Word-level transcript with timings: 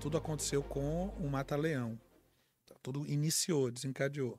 tudo 0.00 0.16
aconteceu 0.18 0.62
com 0.62 1.08
o 1.08 1.28
Mata-Leão. 1.28 2.00
Tudo 2.82 3.06
iniciou, 3.06 3.70
desencadeou. 3.70 4.38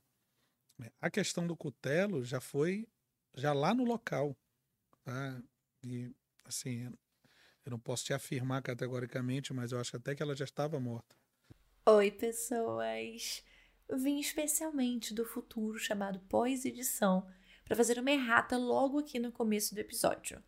A 1.01 1.09
questão 1.09 1.47
do 1.47 1.57
cutelo 1.57 2.23
já 2.23 2.39
foi 2.39 2.87
já 3.35 3.53
lá 3.53 3.73
no 3.73 3.83
local. 3.83 4.35
Tá? 5.03 5.41
E, 5.83 6.11
assim, 6.45 6.91
eu 7.65 7.71
não 7.71 7.79
posso 7.79 8.05
te 8.05 8.13
afirmar 8.13 8.61
categoricamente, 8.61 9.53
mas 9.53 9.71
eu 9.71 9.79
acho 9.79 9.95
até 9.95 10.15
que 10.15 10.23
ela 10.23 10.35
já 10.35 10.45
estava 10.45 10.79
morta. 10.79 11.15
Oi, 11.85 12.11
pessoas! 12.11 13.43
Vim 13.89 14.19
especialmente 14.19 15.13
do 15.13 15.25
futuro 15.25 15.79
chamado 15.79 16.19
pós-edição 16.21 17.25
para 17.63 17.75
fazer 17.75 17.99
uma 17.99 18.11
errata 18.11 18.57
logo 18.57 18.99
aqui 18.99 19.19
no 19.19 19.31
começo 19.31 19.73
do 19.73 19.79
episódio. 19.79 20.43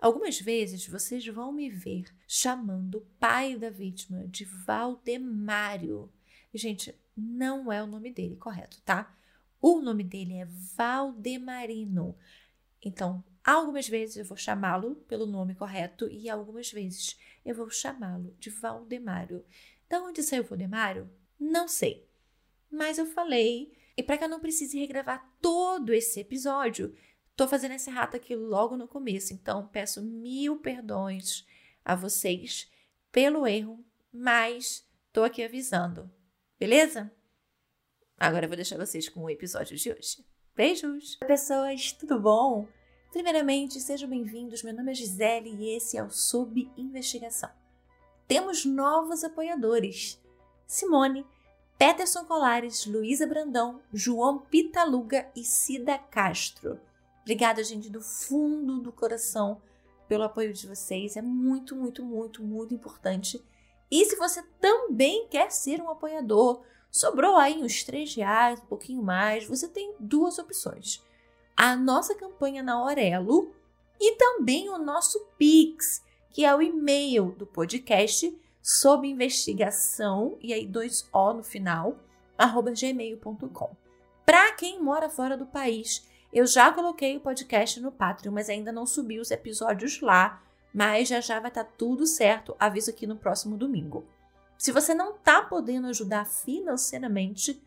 Algumas 0.00 0.40
vezes 0.40 0.86
vocês 0.86 1.26
vão 1.26 1.52
me 1.52 1.68
ver 1.68 2.04
chamando 2.26 2.98
o 2.98 3.06
pai 3.18 3.56
da 3.56 3.68
vítima 3.68 4.26
de 4.28 4.44
Valdemário. 4.44 6.10
Gente, 6.54 6.94
não 7.16 7.72
é 7.72 7.82
o 7.82 7.86
nome 7.86 8.12
dele, 8.12 8.36
correto, 8.36 8.80
tá? 8.82 9.12
O 9.60 9.80
nome 9.80 10.04
dele 10.04 10.34
é 10.34 10.44
Valdemarino. 10.76 12.16
Então, 12.80 13.24
algumas 13.44 13.88
vezes 13.88 14.16
eu 14.16 14.24
vou 14.24 14.36
chamá-lo 14.36 14.94
pelo 15.08 15.26
nome 15.26 15.56
correto 15.56 16.08
e 16.08 16.30
algumas 16.30 16.70
vezes 16.70 17.18
eu 17.44 17.56
vou 17.56 17.68
chamá-lo 17.68 18.36
de 18.38 18.50
Valdemário. 18.50 19.44
Da 19.88 20.00
onde 20.00 20.22
saiu 20.22 20.44
Valdemário? 20.44 21.10
Não 21.40 21.66
sei. 21.66 22.06
Mas 22.70 22.98
eu 22.98 23.06
falei, 23.06 23.72
e 23.96 24.02
para 24.02 24.16
que 24.16 24.22
eu 24.22 24.28
não 24.28 24.38
precise 24.38 24.78
regravar 24.78 25.28
todo 25.40 25.92
esse 25.92 26.20
episódio, 26.20 26.94
tô 27.38 27.46
fazendo 27.46 27.76
esse 27.76 27.88
rato 27.88 28.16
aqui 28.16 28.34
logo 28.34 28.76
no 28.76 28.88
começo. 28.88 29.32
Então, 29.32 29.68
peço 29.68 30.02
mil 30.02 30.58
perdões 30.58 31.46
a 31.84 31.94
vocês 31.94 32.68
pelo 33.12 33.46
erro, 33.46 33.82
mas 34.12 34.84
tô 35.12 35.22
aqui 35.22 35.44
avisando. 35.44 36.10
Beleza? 36.58 37.12
Agora 38.18 38.46
eu 38.46 38.48
vou 38.48 38.56
deixar 38.56 38.76
vocês 38.76 39.08
com 39.08 39.22
o 39.22 39.30
episódio 39.30 39.76
de 39.76 39.92
hoje. 39.92 40.26
Beijos! 40.56 41.16
Oi, 41.22 41.28
pessoas, 41.28 41.92
tudo 41.92 42.18
bom? 42.18 42.66
Primeiramente, 43.12 43.80
sejam 43.80 44.10
bem-vindos. 44.10 44.64
Meu 44.64 44.74
nome 44.74 44.90
é 44.90 44.94
Gisele 44.96 45.50
e 45.50 45.76
esse 45.76 45.96
é 45.96 46.02
o 46.02 46.10
Sob 46.10 46.68
Investigação. 46.76 47.50
Temos 48.26 48.64
novos 48.64 49.22
apoiadores: 49.22 50.20
Simone, 50.66 51.24
Peterson 51.78 52.24
Colares, 52.24 52.84
Luísa 52.84 53.28
Brandão, 53.28 53.80
João 53.94 54.40
Pitaluga 54.40 55.30
e 55.36 55.44
Cida 55.44 55.98
Castro. 55.98 56.80
Obrigada, 57.28 57.62
gente, 57.62 57.90
do 57.90 58.00
fundo 58.00 58.80
do 58.80 58.90
coração 58.90 59.60
pelo 60.08 60.24
apoio 60.24 60.52
de 60.52 60.66
vocês. 60.66 61.16
É 61.16 61.20
muito, 61.20 61.76
muito, 61.76 62.02
muito, 62.02 62.42
muito 62.42 62.74
importante. 62.74 63.44
E 63.90 64.04
se 64.06 64.16
você 64.16 64.42
também 64.60 65.28
quer 65.28 65.50
ser 65.50 65.80
um 65.80 65.90
apoiador, 65.90 66.62
Sobrou 66.90 67.36
aí 67.36 67.62
uns 67.62 67.84
3 67.84 68.14
reais, 68.14 68.60
um 68.60 68.66
pouquinho 68.66 69.02
mais. 69.02 69.46
Você 69.46 69.68
tem 69.68 69.94
duas 69.98 70.38
opções. 70.38 71.04
A 71.56 71.76
nossa 71.76 72.14
campanha 72.14 72.62
na 72.62 72.74
Aurelo 72.74 73.54
e 74.00 74.16
também 74.16 74.68
o 74.70 74.78
nosso 74.78 75.26
Pix, 75.36 76.04
que 76.30 76.44
é 76.44 76.54
o 76.54 76.62
e-mail 76.62 77.32
do 77.32 77.46
podcast 77.46 78.36
sob 78.62 79.08
investigação, 79.08 80.36
e 80.40 80.52
aí 80.52 80.66
dois 80.66 81.08
O 81.12 81.32
no 81.32 81.42
final, 81.42 81.98
arroba 82.36 82.72
gmail.com. 82.72 83.76
Para 84.24 84.52
quem 84.52 84.82
mora 84.82 85.08
fora 85.08 85.36
do 85.36 85.46
país, 85.46 86.06
eu 86.32 86.46
já 86.46 86.70
coloquei 86.72 87.16
o 87.16 87.20
podcast 87.20 87.80
no 87.80 87.90
Patreon, 87.90 88.32
mas 88.32 88.48
ainda 88.50 88.70
não 88.70 88.84
subi 88.84 89.18
os 89.18 89.30
episódios 89.30 90.00
lá, 90.00 90.42
mas 90.72 91.08
já 91.08 91.20
já 91.20 91.40
vai 91.40 91.50
estar 91.50 91.64
tá 91.64 91.70
tudo 91.76 92.06
certo, 92.06 92.54
aviso 92.58 92.90
aqui 92.90 93.06
no 93.06 93.16
próximo 93.16 93.56
domingo. 93.56 94.06
Se 94.58 94.72
você 94.72 94.92
não 94.92 95.14
está 95.14 95.42
podendo 95.42 95.86
ajudar 95.86 96.26
financeiramente, 96.26 97.62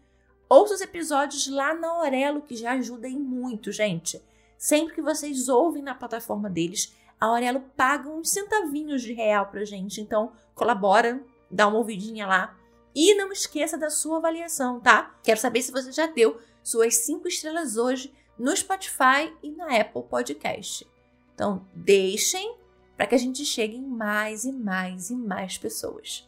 ouça 0.49 0.75
os 0.75 0.81
episódios 0.81 1.47
lá 1.47 1.73
na 1.73 1.87
Aurelo, 1.87 2.41
que 2.41 2.55
já 2.55 2.73
ajuda 2.73 3.07
em 3.07 3.17
muito, 3.17 3.71
gente. 3.71 4.21
Sempre 4.57 4.93
que 4.93 5.01
vocês 5.01 5.49
ouvem 5.49 5.81
na 5.81 5.95
plataforma 5.95 6.49
deles, 6.49 6.93
a 7.19 7.27
Aurelo 7.27 7.61
paga 7.75 8.09
uns 8.09 8.29
centavinhos 8.29 9.01
de 9.01 9.13
real 9.13 9.47
pra 9.47 9.65
gente. 9.65 10.01
Então, 10.01 10.33
colabora, 10.53 11.23
dá 11.49 11.67
uma 11.67 11.77
ouvidinha 11.77 12.27
lá. 12.27 12.55
E 12.93 13.15
não 13.15 13.31
esqueça 13.31 13.77
da 13.77 13.89
sua 13.89 14.17
avaliação, 14.17 14.79
tá? 14.79 15.15
Quero 15.23 15.39
saber 15.39 15.61
se 15.61 15.71
você 15.71 15.91
já 15.91 16.05
deu 16.07 16.39
suas 16.61 16.97
cinco 16.97 17.27
estrelas 17.27 17.77
hoje 17.77 18.13
no 18.41 18.57
Spotify 18.57 19.31
e 19.43 19.51
na 19.51 19.79
Apple 19.79 20.01
Podcast. 20.01 20.89
Então, 21.35 21.69
deixem 21.75 22.57
para 22.97 23.05
que 23.05 23.13
a 23.13 23.17
gente 23.17 23.45
chegue 23.45 23.75
em 23.77 23.85
mais 23.85 24.45
e 24.45 24.51
mais 24.51 25.11
e 25.11 25.15
mais 25.15 25.59
pessoas. 25.59 26.27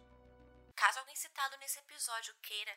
Caso 0.76 1.00
alguém 1.00 1.16
citado 1.16 1.58
nesse 1.60 1.80
episódio 1.80 2.36
queira, 2.44 2.72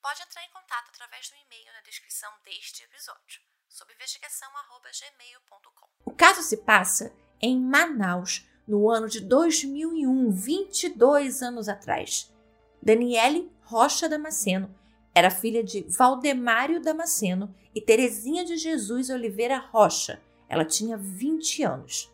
pode 0.00 0.22
entrar 0.22 0.42
em 0.42 0.50
contato 0.50 0.88
através 0.88 1.28
do 1.28 1.36
e-mail 1.36 1.70
na 1.74 1.82
descrição 1.82 2.32
deste 2.42 2.82
episódio, 2.82 3.42
sob 3.68 3.92
investigação@gmail.com. 3.92 5.86
O 6.06 6.14
caso 6.14 6.42
se 6.42 6.56
passa 6.56 7.14
em 7.42 7.60
Manaus, 7.60 8.48
no 8.66 8.88
ano 8.90 9.06
de 9.06 9.20
2001, 9.20 10.30
22 10.30 11.42
anos 11.42 11.68
atrás. 11.68 12.34
Daniele 12.82 13.52
Rocha 13.64 14.08
Damasceno 14.08 14.74
era 15.18 15.30
filha 15.30 15.64
de 15.64 15.84
Valdemário 15.88 16.80
Damasceno 16.80 17.52
e 17.74 17.80
Terezinha 17.80 18.44
de 18.44 18.56
Jesus 18.56 19.10
Oliveira 19.10 19.58
Rocha. 19.58 20.22
Ela 20.48 20.64
tinha 20.64 20.96
20 20.96 21.64
anos. 21.64 22.08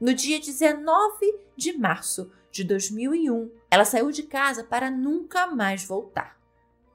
No 0.00 0.14
dia 0.14 0.40
19 0.40 1.40
de 1.54 1.76
março 1.76 2.32
de 2.50 2.64
2001, 2.64 3.50
ela 3.70 3.84
saiu 3.84 4.10
de 4.10 4.22
casa 4.22 4.64
para 4.64 4.90
nunca 4.90 5.46
mais 5.46 5.84
voltar. 5.84 6.38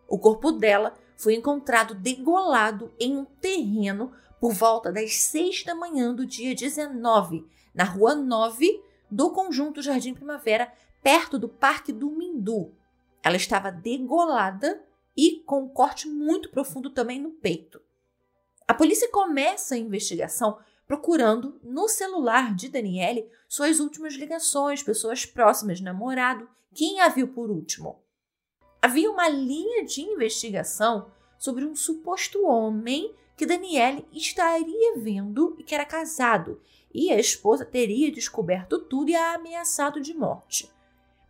O 0.07 0.17
corpo 0.17 0.51
dela 0.51 0.95
foi 1.15 1.35
encontrado 1.35 1.93
degolado 1.93 2.91
em 2.99 3.15
um 3.15 3.23
terreno 3.23 4.11
por 4.39 4.53
volta 4.53 4.91
das 4.91 5.13
6 5.17 5.65
da 5.65 5.75
manhã 5.75 6.15
do 6.15 6.25
dia 6.25 6.55
19, 6.55 7.45
na 7.75 7.83
rua 7.83 8.15
9 8.15 8.83
do 9.09 9.29
conjunto 9.29 9.83
Jardim 9.83 10.15
Primavera, 10.15 10.73
perto 11.03 11.37
do 11.37 11.47
Parque 11.47 11.93
do 11.93 12.09
Mindu. 12.09 12.73
Ela 13.21 13.35
estava 13.35 13.71
degolada 13.71 14.83
e 15.15 15.41
com 15.45 15.63
um 15.63 15.69
corte 15.69 16.07
muito 16.07 16.49
profundo 16.49 16.89
também 16.89 17.19
no 17.19 17.31
peito. 17.31 17.81
A 18.67 18.73
polícia 18.73 19.09
começa 19.09 19.75
a 19.75 19.77
investigação 19.77 20.57
procurando 20.87 21.59
no 21.63 21.87
celular 21.87 22.53
de 22.55 22.69
Daniele 22.69 23.29
suas 23.47 23.79
últimas 23.79 24.13
ligações, 24.15 24.83
pessoas 24.83 25.25
próximas, 25.25 25.81
namorado, 25.81 26.47
quem 26.73 26.99
a 26.99 27.09
viu 27.09 27.27
por 27.27 27.49
último. 27.49 28.01
Havia 28.81 29.09
uma 29.09 29.29
linha 29.29 29.85
de 29.85 30.01
investigação 30.01 31.11
sobre 31.37 31.65
um 31.65 31.75
suposto 31.75 32.45
homem 32.45 33.13
que 33.35 33.45
Daniele 33.45 34.05
estaria 34.11 34.97
vendo 34.97 35.55
e 35.57 35.63
que 35.63 35.73
era 35.73 35.85
casado, 35.85 36.61
e 36.93 37.11
a 37.11 37.19
esposa 37.19 37.65
teria 37.65 38.11
descoberto 38.11 38.79
tudo 38.79 39.09
e 39.09 39.15
a 39.15 39.33
ameaçado 39.33 39.99
de 39.99 40.13
morte. 40.13 40.69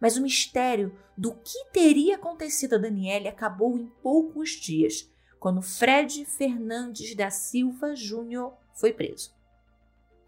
Mas 0.04 0.18
o 0.18 0.22
mistério 0.22 0.96
do 1.18 1.34
que 1.34 1.66
teria 1.72 2.18
acontecido 2.18 2.76
a 2.76 2.78
Daniele 2.78 3.30
acabou 3.30 3.78
em 3.78 3.86
poucos 4.02 4.50
dias, 4.50 5.10
quando 5.40 5.62
Fred 5.62 6.26
Fernandes 6.26 7.16
da 7.16 7.32
Silva 7.32 7.96
Júnior 7.96 8.52
foi 8.74 8.92
preso. 8.92 9.34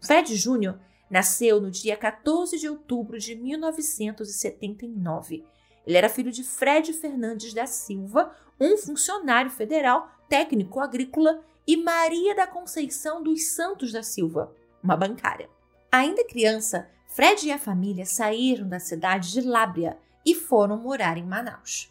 Fred 0.00 0.34
Jr. 0.34 0.78
nasceu 1.10 1.60
no 1.60 1.70
dia 1.70 1.94
14 1.94 2.58
de 2.58 2.70
outubro 2.70 3.18
de 3.18 3.34
1979. 3.34 5.44
Ele 5.86 5.98
era 5.98 6.08
filho 6.08 6.32
de 6.32 6.42
Fred 6.42 6.94
Fernandes 6.94 7.52
da 7.52 7.66
Silva, 7.66 8.34
um 8.58 8.78
funcionário 8.78 9.50
federal, 9.50 10.10
técnico 10.26 10.80
agrícola, 10.80 11.44
e 11.66 11.76
Maria 11.76 12.34
da 12.34 12.46
Conceição 12.46 13.22
dos 13.22 13.48
Santos 13.48 13.92
da 13.92 14.02
Silva, 14.02 14.56
uma 14.82 14.96
bancária. 14.96 15.50
Ainda 15.92 16.24
criança, 16.24 16.88
Fred 17.16 17.48
e 17.48 17.50
a 17.50 17.58
família 17.58 18.04
saíram 18.04 18.68
da 18.68 18.78
cidade 18.78 19.32
de 19.32 19.40
Lábria 19.40 19.96
e 20.22 20.34
foram 20.34 20.76
morar 20.76 21.16
em 21.16 21.24
Manaus. 21.24 21.90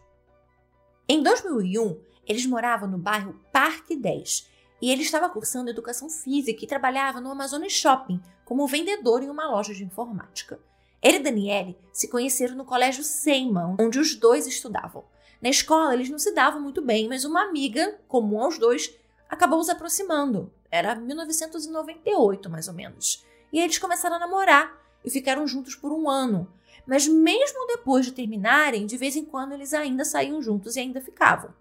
Em 1.09 1.23
2001, 1.23 1.99
eles 2.27 2.45
moravam 2.45 2.87
no 2.87 2.99
bairro 2.99 3.35
Parque 3.51 3.95
10 3.95 4.47
e 4.79 4.91
ele 4.91 5.01
estava 5.01 5.27
cursando 5.27 5.71
educação 5.71 6.11
física 6.11 6.63
e 6.63 6.67
trabalhava 6.67 7.19
no 7.19 7.31
Amazonas 7.31 7.71
Shopping 7.71 8.21
como 8.45 8.67
vendedor 8.67 9.23
em 9.23 9.29
uma 9.31 9.49
loja 9.49 9.73
de 9.73 9.83
informática. 9.83 10.59
Ele 11.01 11.17
e 11.17 11.23
Daniele 11.23 11.77
se 11.91 12.07
conheceram 12.07 12.55
no 12.55 12.63
colégio 12.63 13.03
Seymour, 13.03 13.77
onde 13.79 13.97
os 13.97 14.13
dois 14.13 14.45
estudavam. 14.45 15.05
Na 15.41 15.49
escola, 15.49 15.95
eles 15.95 16.07
não 16.07 16.19
se 16.19 16.35
davam 16.35 16.61
muito 16.61 16.83
bem, 16.83 17.09
mas 17.09 17.25
uma 17.25 17.41
amiga, 17.41 17.99
comum 18.07 18.43
aos 18.43 18.59
dois, 18.59 18.95
acabou 19.27 19.59
os 19.59 19.69
aproximando. 19.69 20.53
Era 20.69 20.93
1998, 20.93 22.47
mais 22.47 22.67
ou 22.67 22.75
menos. 22.75 23.25
E 23.51 23.59
eles 23.59 23.79
começaram 23.79 24.17
a 24.17 24.19
namorar 24.19 24.84
e 25.05 25.09
ficaram 25.09 25.47
juntos 25.47 25.75
por 25.75 25.91
um 25.91 26.09
ano. 26.09 26.47
Mas 26.85 27.07
mesmo 27.07 27.67
depois 27.67 28.05
de 28.05 28.11
terminarem, 28.11 28.85
de 28.85 28.97
vez 28.97 29.15
em 29.15 29.25
quando 29.25 29.53
eles 29.53 29.73
ainda 29.73 30.03
saíam 30.03 30.41
juntos 30.41 30.75
e 30.75 30.79
ainda 30.79 31.01
ficavam. 31.01 31.53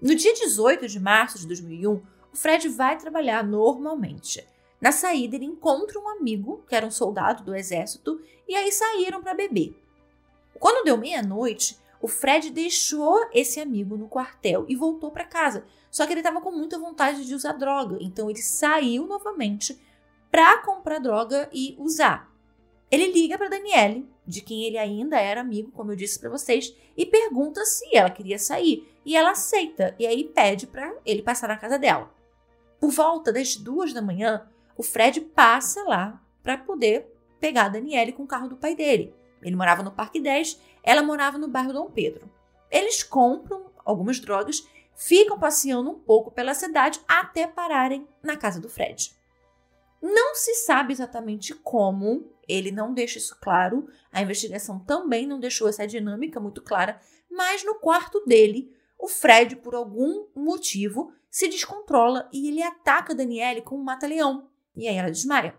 No 0.00 0.14
dia 0.14 0.32
18 0.32 0.88
de 0.88 0.98
março 0.98 1.38
de 1.38 1.46
2001, 1.46 1.94
o 1.94 2.02
Fred 2.36 2.68
vai 2.68 2.96
trabalhar 2.96 3.44
normalmente. 3.44 4.46
Na 4.80 4.92
saída, 4.92 5.36
ele 5.36 5.44
encontra 5.44 5.98
um 5.98 6.08
amigo, 6.08 6.64
que 6.68 6.74
era 6.74 6.86
um 6.86 6.90
soldado 6.90 7.44
do 7.44 7.54
exército, 7.54 8.20
e 8.48 8.56
aí 8.56 8.72
saíram 8.72 9.22
para 9.22 9.34
beber. 9.34 9.76
Quando 10.58 10.84
deu 10.84 10.96
meia-noite, 10.96 11.78
o 12.00 12.08
Fred 12.08 12.50
deixou 12.50 13.28
esse 13.32 13.60
amigo 13.60 13.96
no 13.96 14.08
quartel 14.08 14.64
e 14.68 14.74
voltou 14.74 15.10
para 15.10 15.24
casa. 15.24 15.64
Só 15.90 16.06
que 16.06 16.12
ele 16.12 16.20
estava 16.20 16.40
com 16.40 16.50
muita 16.50 16.78
vontade 16.78 17.26
de 17.26 17.34
usar 17.34 17.52
droga, 17.52 17.98
então 18.00 18.30
ele 18.30 18.40
saiu 18.40 19.06
novamente 19.06 19.78
para 20.30 20.58
comprar 20.62 20.98
droga 20.98 21.50
e 21.52 21.76
usar. 21.78 22.29
Ele 22.90 23.12
liga 23.12 23.38
para 23.38 23.48
Daniele, 23.48 24.08
de 24.26 24.40
quem 24.40 24.64
ele 24.64 24.76
ainda 24.76 25.18
era 25.18 25.40
amigo, 25.40 25.70
como 25.70 25.92
eu 25.92 25.96
disse 25.96 26.18
para 26.18 26.28
vocês, 26.28 26.74
e 26.96 27.06
pergunta 27.06 27.64
se 27.64 27.96
ela 27.96 28.10
queria 28.10 28.38
sair. 28.38 28.88
E 29.04 29.16
ela 29.16 29.30
aceita, 29.30 29.94
e 29.98 30.06
aí 30.06 30.24
pede 30.24 30.66
para 30.66 30.92
ele 31.06 31.22
passar 31.22 31.48
na 31.48 31.56
casa 31.56 31.78
dela. 31.78 32.12
Por 32.80 32.90
volta 32.90 33.32
das 33.32 33.56
duas 33.56 33.92
da 33.92 34.02
manhã, 34.02 34.48
o 34.76 34.82
Fred 34.82 35.20
passa 35.20 35.82
lá 35.84 36.20
para 36.42 36.58
poder 36.58 37.06
pegar 37.38 37.66
a 37.66 37.68
Daniele 37.68 38.12
com 38.12 38.24
o 38.24 38.26
carro 38.26 38.48
do 38.48 38.56
pai 38.56 38.74
dele. 38.74 39.14
Ele 39.42 39.56
morava 39.56 39.82
no 39.82 39.92
Parque 39.92 40.20
10, 40.20 40.60
ela 40.82 41.02
morava 41.02 41.38
no 41.38 41.48
bairro 41.48 41.72
Dom 41.72 41.90
Pedro. 41.90 42.30
Eles 42.70 43.02
compram 43.02 43.70
algumas 43.84 44.18
drogas, 44.18 44.66
ficam 44.94 45.38
passeando 45.38 45.90
um 45.90 45.98
pouco 45.98 46.30
pela 46.30 46.54
cidade 46.54 47.00
até 47.06 47.46
pararem 47.46 48.06
na 48.22 48.36
casa 48.36 48.60
do 48.60 48.68
Fred. 48.68 49.14
Não 50.00 50.34
se 50.34 50.54
sabe 50.54 50.92
exatamente 50.92 51.54
como, 51.54 52.32
ele 52.48 52.70
não 52.70 52.94
deixa 52.94 53.18
isso 53.18 53.36
claro, 53.40 53.88
a 54.10 54.22
investigação 54.22 54.78
também 54.78 55.26
não 55.26 55.38
deixou 55.38 55.68
essa 55.68 55.86
dinâmica 55.86 56.40
muito 56.40 56.62
clara, 56.62 57.00
mas 57.30 57.64
no 57.64 57.74
quarto 57.76 58.24
dele, 58.24 58.74
o 58.98 59.06
Fred, 59.06 59.56
por 59.56 59.74
algum 59.74 60.26
motivo, 60.34 61.12
se 61.30 61.48
descontrola 61.48 62.28
e 62.32 62.48
ele 62.48 62.62
ataca 62.62 63.12
a 63.12 63.16
Daniele 63.16 63.62
com 63.62 63.76
um 63.76 63.82
mata-leão. 63.82 64.48
E 64.74 64.88
aí 64.88 64.96
ela 64.96 65.10
desmaia. 65.10 65.54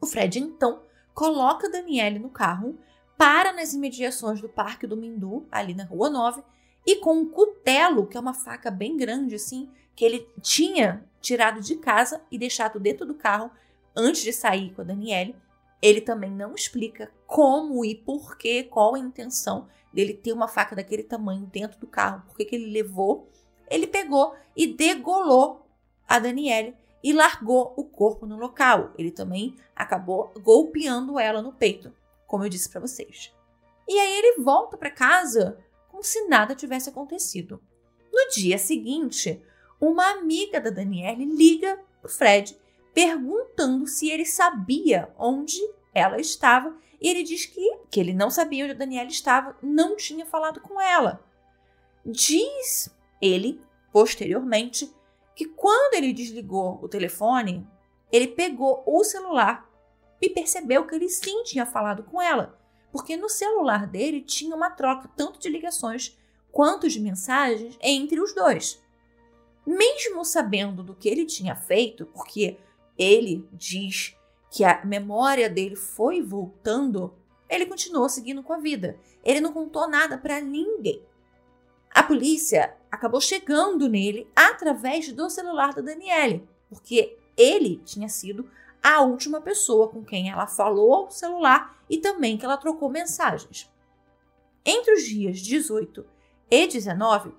O 0.00 0.06
Fred 0.06 0.38
então 0.38 0.82
coloca 1.12 1.66
a 1.66 1.70
Daniele 1.70 2.18
no 2.18 2.30
carro, 2.30 2.78
para 3.16 3.52
nas 3.52 3.74
imediações 3.74 4.40
do 4.40 4.48
Parque 4.48 4.86
do 4.86 4.96
Mindu, 4.96 5.46
ali 5.50 5.74
na 5.74 5.84
Rua 5.84 6.08
9, 6.08 6.42
e 6.86 6.96
com 6.96 7.18
um 7.18 7.28
cutelo, 7.28 8.06
que 8.06 8.16
é 8.16 8.20
uma 8.20 8.32
faca 8.32 8.70
bem 8.70 8.96
grande 8.96 9.34
assim, 9.34 9.68
que 9.98 10.04
ele 10.04 10.30
tinha 10.40 11.04
tirado 11.20 11.60
de 11.60 11.74
casa 11.74 12.22
e 12.30 12.38
deixado 12.38 12.78
dentro 12.78 13.04
do 13.04 13.16
carro 13.16 13.50
antes 13.96 14.22
de 14.22 14.32
sair 14.32 14.72
com 14.72 14.80
a 14.80 14.84
Daniele. 14.84 15.34
Ele 15.82 16.00
também 16.00 16.30
não 16.30 16.54
explica 16.54 17.10
como 17.26 17.84
e 17.84 17.96
por 17.96 18.36
que, 18.38 18.62
qual 18.62 18.94
a 18.94 18.98
intenção 19.00 19.66
dele 19.92 20.14
ter 20.14 20.32
uma 20.32 20.46
faca 20.46 20.76
daquele 20.76 21.02
tamanho 21.02 21.46
dentro 21.46 21.80
do 21.80 21.86
carro, 21.88 22.22
por 22.28 22.36
que 22.36 22.54
ele 22.54 22.70
levou. 22.70 23.28
Ele 23.68 23.88
pegou 23.88 24.36
e 24.56 24.68
degolou 24.68 25.66
a 26.06 26.20
Daniele 26.20 26.76
e 27.02 27.12
largou 27.12 27.74
o 27.76 27.82
corpo 27.82 28.24
no 28.24 28.38
local. 28.38 28.92
Ele 28.96 29.10
também 29.10 29.56
acabou 29.74 30.32
golpeando 30.40 31.18
ela 31.18 31.42
no 31.42 31.52
peito, 31.52 31.92
como 32.24 32.44
eu 32.44 32.48
disse 32.48 32.70
para 32.70 32.82
vocês. 32.82 33.34
E 33.88 33.98
aí 33.98 34.18
ele 34.18 34.42
volta 34.44 34.76
para 34.76 34.92
casa 34.92 35.58
como 35.88 36.04
se 36.04 36.28
nada 36.28 36.54
tivesse 36.54 36.88
acontecido. 36.88 37.60
No 38.12 38.30
dia 38.30 38.58
seguinte, 38.58 39.42
uma 39.80 40.10
amiga 40.10 40.60
da 40.60 40.70
Danielle 40.70 41.24
liga 41.24 41.78
pro 42.00 42.10
Fred 42.10 42.56
perguntando 42.94 43.86
se 43.86 44.10
ele 44.10 44.24
sabia 44.24 45.12
onde 45.18 45.58
ela 45.94 46.20
estava 46.20 46.76
e 47.00 47.08
ele 47.08 47.22
diz 47.22 47.46
que, 47.46 47.78
que 47.90 48.00
ele 48.00 48.12
não 48.12 48.30
sabia 48.30 48.64
onde 48.64 48.74
a 48.74 48.76
Daniela 48.76 49.08
estava, 49.08 49.56
não 49.62 49.96
tinha 49.96 50.26
falado 50.26 50.60
com 50.60 50.80
ela. 50.80 51.24
Diz 52.04 52.90
ele, 53.20 53.60
posteriormente, 53.92 54.92
que 55.34 55.46
quando 55.46 55.94
ele 55.94 56.12
desligou 56.12 56.80
o 56.82 56.88
telefone, 56.88 57.66
ele 58.10 58.26
pegou 58.26 58.82
o 58.84 59.04
celular 59.04 59.68
e 60.20 60.28
percebeu 60.28 60.84
que 60.86 60.94
ele 60.94 61.08
sim 61.08 61.44
tinha 61.44 61.64
falado 61.64 62.02
com 62.02 62.20
ela, 62.20 62.58
porque 62.90 63.16
no 63.16 63.28
celular 63.28 63.86
dele 63.86 64.20
tinha 64.20 64.56
uma 64.56 64.70
troca 64.70 65.08
tanto 65.16 65.38
de 65.38 65.48
ligações 65.48 66.18
quanto 66.50 66.88
de 66.88 66.98
mensagens 66.98 67.78
entre 67.80 68.20
os 68.20 68.34
dois. 68.34 68.82
Mesmo 69.68 70.24
sabendo 70.24 70.82
do 70.82 70.94
que 70.94 71.10
ele 71.10 71.26
tinha 71.26 71.54
feito, 71.54 72.06
porque 72.06 72.56
ele 72.96 73.46
diz 73.52 74.16
que 74.50 74.64
a 74.64 74.82
memória 74.82 75.46
dele 75.46 75.76
foi 75.76 76.22
voltando, 76.22 77.14
ele 77.50 77.66
continuou 77.66 78.08
seguindo 78.08 78.42
com 78.42 78.54
a 78.54 78.58
vida. 78.58 78.98
Ele 79.22 79.42
não 79.42 79.52
contou 79.52 79.86
nada 79.86 80.16
para 80.16 80.40
ninguém. 80.40 81.02
A 81.90 82.02
polícia 82.02 82.74
acabou 82.90 83.20
chegando 83.20 83.90
nele 83.90 84.26
através 84.34 85.12
do 85.12 85.28
celular 85.28 85.74
da 85.74 85.82
Daniele, 85.82 86.48
porque 86.70 87.18
ele 87.36 87.76
tinha 87.84 88.08
sido 88.08 88.50
a 88.82 89.02
última 89.02 89.38
pessoa 89.38 89.88
com 89.88 90.02
quem 90.02 90.30
ela 90.30 90.46
falou 90.46 90.94
ao 90.94 91.10
celular 91.10 91.78
e 91.90 91.98
também 91.98 92.38
que 92.38 92.44
ela 92.46 92.56
trocou 92.56 92.88
mensagens. 92.88 93.70
Entre 94.64 94.94
os 94.94 95.02
dias 95.02 95.38
18 95.40 96.06
e 96.50 96.66
19, 96.66 97.34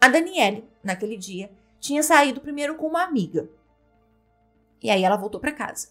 a 0.00 0.08
Daniele, 0.08 0.64
naquele 0.82 1.18
dia, 1.18 1.50
tinha 1.86 2.02
saído 2.02 2.40
primeiro 2.40 2.74
com 2.74 2.86
uma 2.86 3.04
amiga. 3.04 3.48
E 4.82 4.90
aí 4.90 5.04
ela 5.04 5.16
voltou 5.16 5.40
para 5.40 5.52
casa. 5.52 5.88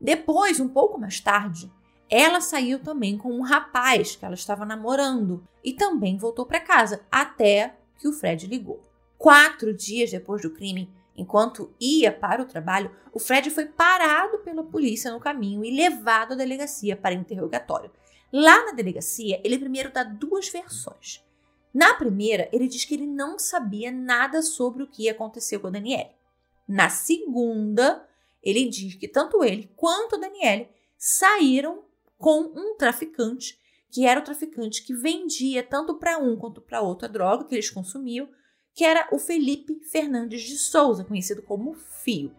Depois, 0.00 0.60
um 0.60 0.68
pouco 0.68 0.98
mais 0.98 1.18
tarde, 1.20 1.70
ela 2.08 2.40
saiu 2.40 2.78
também 2.78 3.18
com 3.18 3.32
um 3.32 3.42
rapaz 3.42 4.14
que 4.14 4.24
ela 4.24 4.34
estava 4.34 4.64
namorando 4.64 5.46
e 5.62 5.72
também 5.72 6.16
voltou 6.16 6.46
para 6.46 6.60
casa 6.60 7.04
até 7.10 7.74
que 7.98 8.06
o 8.06 8.12
Fred 8.12 8.46
ligou. 8.46 8.80
Quatro 9.18 9.74
dias 9.74 10.10
depois 10.10 10.42
do 10.42 10.50
crime, 10.50 10.92
enquanto 11.16 11.72
ia 11.80 12.12
para 12.12 12.42
o 12.42 12.46
trabalho, 12.46 12.94
o 13.12 13.18
Fred 13.18 13.50
foi 13.50 13.66
parado 13.66 14.38
pela 14.38 14.62
polícia 14.62 15.10
no 15.10 15.20
caminho 15.20 15.64
e 15.64 15.74
levado 15.74 16.32
à 16.32 16.36
delegacia 16.36 16.96
para 16.96 17.14
interrogatório. 17.14 17.90
Lá 18.32 18.66
na 18.66 18.72
delegacia, 18.72 19.40
ele 19.42 19.58
primeiro 19.58 19.92
dá 19.92 20.02
duas 20.02 20.48
versões. 20.48 21.23
Na 21.74 21.92
primeira, 21.94 22.48
ele 22.52 22.68
diz 22.68 22.84
que 22.84 22.94
ele 22.94 23.06
não 23.06 23.36
sabia 23.36 23.90
nada 23.90 24.40
sobre 24.42 24.84
o 24.84 24.86
que 24.86 25.08
aconteceu 25.08 25.58
com 25.58 25.66
a 25.66 25.70
Daniele. 25.70 26.10
Na 26.68 26.88
segunda, 26.88 28.08
ele 28.40 28.68
diz 28.68 28.94
que 28.94 29.08
tanto 29.08 29.42
ele 29.42 29.68
quanto 29.74 30.14
a 30.14 30.18
Daniele 30.18 30.68
saíram 30.96 31.82
com 32.16 32.40
um 32.54 32.76
traficante, 32.76 33.58
que 33.90 34.06
era 34.06 34.20
o 34.20 34.24
traficante 34.24 34.84
que 34.84 34.94
vendia 34.94 35.64
tanto 35.64 35.96
para 35.96 36.16
um 36.18 36.36
quanto 36.36 36.60
para 36.60 36.80
outro 36.80 37.06
a 37.06 37.10
droga 37.10 37.44
que 37.44 37.54
eles 37.54 37.70
consumiam, 37.70 38.28
que 38.72 38.84
era 38.84 39.08
o 39.12 39.18
Felipe 39.18 39.80
Fernandes 39.90 40.42
de 40.42 40.56
Souza, 40.56 41.04
conhecido 41.04 41.42
como 41.42 41.74
Fio. 41.74 42.34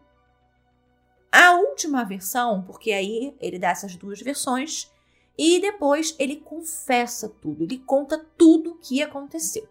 A 1.32 1.56
última 1.56 2.06
versão, 2.06 2.64
porque 2.64 2.94
aí 2.94 3.36
ele 3.42 3.60
dá 3.60 3.70
essas 3.70 3.96
duas 3.96 4.22
versões, 4.22 4.90
e 5.38 5.60
depois 5.60 6.16
ele 6.18 6.38
confessa 6.38 7.28
tudo, 7.28 7.64
ele 7.64 7.78
conta 7.80 8.26
tudo 8.38 8.72
o 8.72 8.78
que 8.78 9.02
aconteceu. 9.02 9.68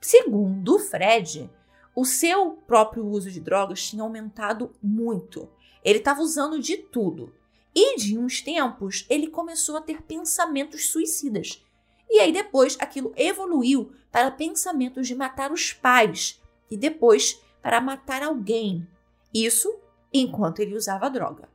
Segundo 0.00 0.78
Fred, 0.78 1.50
o 1.94 2.04
seu 2.04 2.50
próprio 2.66 3.06
uso 3.06 3.30
de 3.30 3.40
drogas 3.40 3.82
tinha 3.88 4.02
aumentado 4.02 4.70
muito. 4.82 5.48
Ele 5.82 5.98
estava 5.98 6.20
usando 6.20 6.60
de 6.60 6.76
tudo. 6.76 7.32
E 7.74 7.96
de 7.96 8.18
uns 8.18 8.40
tempos 8.40 9.06
ele 9.08 9.28
começou 9.28 9.76
a 9.76 9.80
ter 9.80 10.02
pensamentos 10.02 10.90
suicidas. 10.90 11.64
E 12.08 12.20
aí 12.20 12.32
depois 12.32 12.76
aquilo 12.80 13.12
evoluiu 13.16 13.92
para 14.12 14.30
pensamentos 14.30 15.06
de 15.06 15.14
matar 15.14 15.50
os 15.52 15.72
pais 15.72 16.40
e 16.70 16.76
depois 16.76 17.42
para 17.62 17.80
matar 17.80 18.22
alguém. 18.22 18.86
Isso 19.32 19.78
enquanto 20.12 20.60
ele 20.60 20.76
usava 20.76 21.10
droga. 21.10 21.48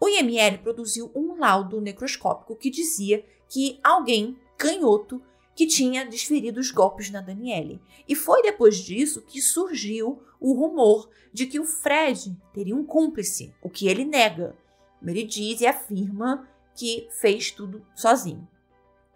O 0.00 0.08
IML 0.08 0.58
produziu 0.58 1.10
um 1.14 1.38
laudo 1.38 1.80
necroscópico 1.80 2.56
que 2.56 2.70
dizia 2.70 3.24
que 3.48 3.80
alguém 3.82 4.38
canhoto 4.56 5.20
que 5.54 5.66
tinha 5.66 6.06
desferido 6.06 6.60
os 6.60 6.70
golpes 6.70 7.10
na 7.10 7.20
Daniele. 7.20 7.80
E 8.06 8.14
foi 8.14 8.42
depois 8.42 8.76
disso 8.76 9.22
que 9.22 9.42
surgiu 9.42 10.22
o 10.40 10.52
rumor 10.52 11.08
de 11.32 11.46
que 11.46 11.58
o 11.58 11.64
Fred 11.64 12.36
teria 12.54 12.76
um 12.76 12.84
cúmplice, 12.84 13.52
o 13.60 13.68
que 13.68 13.88
ele 13.88 14.04
nega. 14.04 14.56
Ele 15.02 15.24
diz 15.24 15.60
e 15.60 15.66
afirma 15.66 16.48
que 16.76 17.08
fez 17.10 17.50
tudo 17.50 17.84
sozinho. 17.94 18.46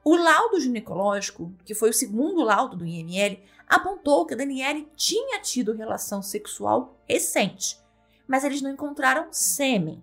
O 0.05 0.17
laudo 0.17 0.61
ginecológico, 0.61 1.53
que 1.65 1.77
foi 1.77 1.91
o 1.91 1.95
segundo 1.95 2.43
laudo 2.43 2.77
do 2.77 2.85
IML, 2.85 3.41
apontou 3.69 4.27
que 4.27 4.35
a 4.35 4.37
Daniele 4.37 4.89
tinha 4.97 5.41
tido 5.41 5.73
relação 5.73 6.21
sexual 6.21 6.99
recente, 7.09 7.79
mas 8.27 8.43
eles 8.43 8.61
não 8.61 8.71
encontraram 8.71 9.29
sêmen, 9.31 10.03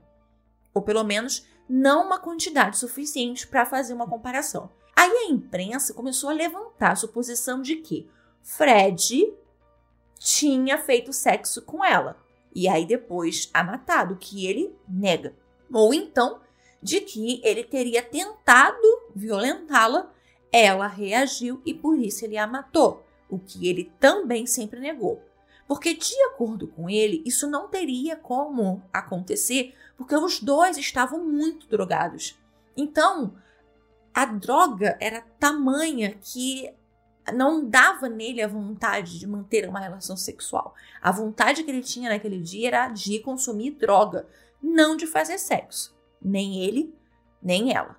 ou 0.74 0.82
pelo 0.82 1.04
menos 1.04 1.46
não 1.68 2.06
uma 2.06 2.20
quantidade 2.20 2.78
suficiente 2.78 3.48
para 3.48 3.66
fazer 3.66 3.94
uma 3.94 4.08
comparação. 4.08 4.72
Aí 4.96 5.12
a 5.12 5.32
imprensa 5.32 5.94
começou 5.94 6.30
a 6.30 6.34
levantar 6.34 6.92
a 6.92 6.96
suposição 6.96 7.62
de 7.62 7.78
que 7.78 8.10
Fred 8.42 9.34
tinha 10.18 10.78
feito 10.78 11.14
sexo 11.14 11.62
com 11.62 11.84
ela 11.86 12.18
e 12.54 12.68
aí 12.68 12.86
depois 12.86 13.50
a 13.54 13.64
matado, 13.64 14.16
que 14.16 14.46
ele 14.46 14.76
nega. 14.88 15.36
Ou 15.72 15.94
então 15.94 16.42
de 16.82 17.02
que 17.02 17.42
ele 17.44 17.64
teria 17.64 18.02
tentado 18.02 18.82
violentá-la, 19.16 20.12
ela 20.52 20.88
reagiu 20.88 21.62
e 21.66 21.74
por 21.74 21.98
isso 22.00 22.26
ele 22.26 22.38
a 22.38 22.48
matou, 22.48 23.06
o 23.30 23.38
que 23.38 23.68
ele 23.68 23.92
também 24.00 24.46
sempre 24.46 24.80
negou. 24.80 25.22
Porque, 25.70 25.94
de 25.94 26.20
acordo 26.24 26.68
com 26.68 26.90
ele, 26.90 27.22
isso 27.28 27.48
não 27.48 27.68
teria 27.68 28.16
como 28.16 28.82
acontecer, 28.92 29.76
porque 29.96 30.16
os 30.16 30.40
dois 30.40 30.80
estavam 30.80 31.24
muito 31.24 31.68
drogados. 31.68 32.40
Então, 32.76 33.36
a 34.12 34.26
droga 34.26 34.98
era 35.00 35.22
tamanha 35.40 36.18
que 36.24 36.74
não 37.32 37.64
dava 37.64 38.10
nele 38.10 38.42
a 38.42 38.48
vontade 38.48 39.20
de 39.20 39.28
manter 39.28 39.70
uma 39.70 39.80
relação 39.80 40.18
sexual. 40.18 40.74
A 41.00 41.12
vontade 41.12 41.64
que 41.64 41.70
ele 41.70 41.84
tinha 41.84 42.10
naquele 42.10 42.42
dia 42.42 42.70
era 42.70 42.88
de 42.88 43.20
consumir 43.20 43.70
droga, 43.70 44.28
não 44.60 44.98
de 44.98 45.06
fazer 45.06 45.38
sexo. 45.38 45.96
Nem 46.20 46.64
ele, 46.64 46.96
nem 47.44 47.76
ela. 47.76 47.96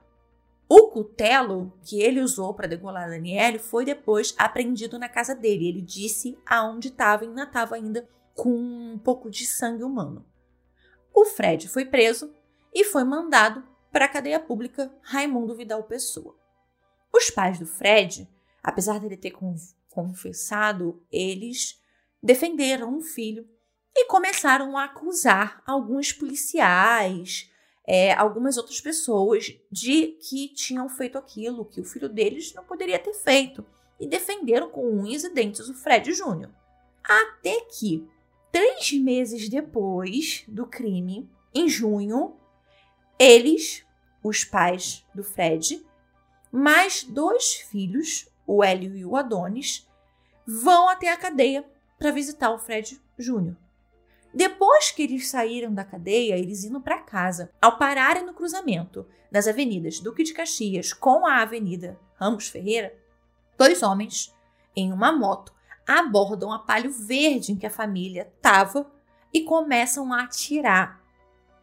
O 0.71 0.89
cutelo 0.89 1.77
que 1.83 2.01
ele 2.01 2.21
usou 2.21 2.55
para 2.55 2.69
degolar 2.69 3.11
Daniele 3.11 3.59
foi 3.59 3.85
depois 3.85 4.33
apreendido 4.39 4.99
na 4.99 5.09
casa 5.09 5.35
dele. 5.35 5.69
Ele 5.69 5.83
disse 5.83 6.39
aonde 6.47 6.89
estava 6.89 7.25
e 7.25 7.29
ainda 7.29 7.43
estava 7.43 7.75
ainda 7.75 8.09
com 8.35 8.55
um 8.55 8.99
pouco 8.99 9.29
de 9.29 9.45
sangue 9.45 9.83
humano. 9.83 10.25
O 11.13 11.25
Fred 11.25 11.69
foi 11.69 11.85
preso 11.85 12.33
e 12.73 12.85
foi 12.85 13.03
mandado 13.03 13.65
para 13.91 14.05
a 14.05 14.09
cadeia 14.09 14.39
pública 14.39 14.95
Raimundo 15.03 15.57
Vidal 15.57 15.83
Pessoa. 15.83 16.37
Os 17.13 17.29
pais 17.31 17.59
do 17.59 17.67
Fred 17.67 18.29
apesar 18.63 19.01
dele 19.01 19.17
ter 19.17 19.33
confessado, 19.89 21.03
eles 21.11 21.81
defenderam 22.23 22.99
o 22.99 23.03
filho 23.03 23.49
e 23.95 24.07
começaram 24.07 24.77
a 24.77 24.85
acusar 24.85 25.63
alguns 25.67 26.13
policiais, 26.13 27.50
é, 27.93 28.13
algumas 28.13 28.57
outras 28.57 28.81
pessoas 28.81 29.53
de 29.69 30.17
que 30.21 30.47
tinham 30.55 30.89
feito 30.89 31.19
aquilo 31.19 31.65
que 31.65 31.81
o 31.81 31.85
filho 31.85 32.09
deles 32.09 32.55
não 32.55 32.63
poderia 32.63 33.01
ter 33.01 33.13
feito 33.15 33.67
e 33.99 34.07
defenderam 34.07 34.71
com 34.71 34.89
unhas 34.89 35.25
e 35.25 35.35
dentes 35.35 35.69
o 35.69 35.75
Fred 35.75 36.13
Júnior. 36.13 36.53
Até 37.03 37.63
que, 37.63 38.09
três 38.53 38.93
meses 38.93 39.49
depois 39.49 40.45
do 40.47 40.69
crime, 40.69 41.29
em 41.53 41.69
junho, 41.69 42.37
eles, 43.19 43.85
os 44.23 44.45
pais 44.45 45.05
do 45.13 45.25
Fred, 45.25 45.85
mais 46.53 47.03
dois 47.03 47.55
filhos, 47.55 48.29
o 48.47 48.63
Hélio 48.63 48.97
e 48.97 49.05
o 49.05 49.17
Adonis, 49.17 49.85
vão 50.47 50.89
até 50.89 51.11
a 51.11 51.17
cadeia 51.17 51.69
para 51.99 52.13
visitar 52.13 52.53
o 52.53 52.59
Fred 52.61 53.03
Júnior. 53.19 53.57
Depois 54.33 54.91
que 54.91 55.03
eles 55.03 55.29
saíram 55.29 55.75
da 55.75 55.85
cadeia, 55.85 56.39
eles 56.39 56.65
indo 56.65 56.81
para 56.81 56.99
casa. 56.99 57.51
Ao 57.61 57.77
pararem 57.79 58.25
no 58.25 58.35
cruzamento 58.35 59.07
das 59.31 59.49
avenidas 59.49 60.01
Duque 60.01 60.23
de 60.23 60.33
Caxias 60.33 60.93
com 60.93 61.27
a 61.27 61.43
Avenida 61.43 61.99
Ramos 62.15 62.49
Ferreira, 62.49 62.97
dois 63.59 63.83
homens 63.83 64.35
em 64.77 64.93
uma 64.93 65.11
moto 65.13 65.53
abordam 65.87 66.53
a 66.53 66.59
palio 66.59 66.93
verde 66.93 67.53
em 67.53 67.57
que 67.57 67.67
a 67.67 67.71
família 67.71 68.31
estava 68.37 68.91
e 69.33 69.43
começam 69.43 70.13
a 70.13 70.23
atirar. 70.23 71.01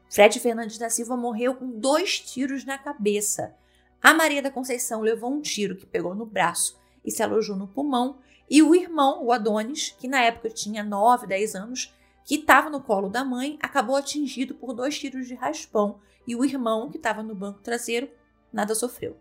Fred 0.09 0.39
Fernandes 0.39 0.77
da 0.77 0.89
Silva 0.89 1.15
morreu 1.15 1.55
com 1.55 1.79
dois 1.79 2.19
tiros 2.19 2.65
na 2.65 2.77
cabeça 2.77 3.55
a 4.01 4.13
Maria 4.13 4.41
da 4.41 4.51
Conceição 4.51 5.01
levou 5.01 5.31
um 5.31 5.41
tiro 5.41 5.75
que 5.75 5.85
pegou 5.85 6.13
no 6.13 6.25
braço 6.25 6.79
e 7.03 7.11
se 7.11 7.23
alojou 7.23 7.55
no 7.55 7.67
pulmão, 7.67 8.19
e 8.49 8.61
o 8.61 8.75
irmão, 8.75 9.25
o 9.25 9.31
Adonis, 9.31 9.95
que 9.99 10.07
na 10.07 10.21
época 10.21 10.49
tinha 10.49 10.83
9, 10.83 11.27
10 11.27 11.55
anos, 11.55 11.93
que 12.27 12.35
estava 12.35 12.69
no 12.69 12.81
colo 12.81 13.09
da 13.09 13.23
mãe, 13.23 13.57
acabou 13.61 13.95
atingido 13.95 14.53
por 14.53 14.73
dois 14.73 14.99
tiros 14.99 15.27
de 15.27 15.33
raspão, 15.33 16.01
e 16.27 16.35
o 16.35 16.43
irmão, 16.43 16.89
que 16.91 16.97
estava 16.97 17.23
no 17.23 17.33
banco 17.33 17.61
traseiro, 17.61 18.09
nada 18.51 18.75
sofreu. 18.75 19.15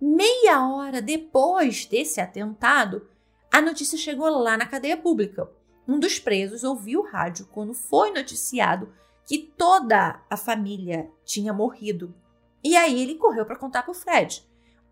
Meia 0.00 0.64
hora 0.68 1.02
depois 1.02 1.86
desse 1.86 2.20
atentado, 2.20 3.08
a 3.52 3.60
notícia 3.60 3.98
chegou 3.98 4.28
lá 4.30 4.56
na 4.56 4.64
cadeia 4.64 4.96
pública. 4.96 5.50
Um 5.88 5.98
dos 5.98 6.20
presos 6.20 6.62
ouviu 6.62 7.00
o 7.00 7.04
rádio 7.04 7.48
quando 7.52 7.74
foi 7.74 8.12
noticiado 8.12 8.94
que 9.26 9.38
toda 9.38 10.22
a 10.30 10.36
família 10.36 11.10
tinha 11.24 11.52
morrido 11.52 12.14
e 12.62 12.76
aí 12.76 13.02
ele 13.02 13.16
correu 13.16 13.44
para 13.44 13.56
contar 13.56 13.82
para 13.82 13.90
o 13.90 13.94
Fred. 13.94 14.42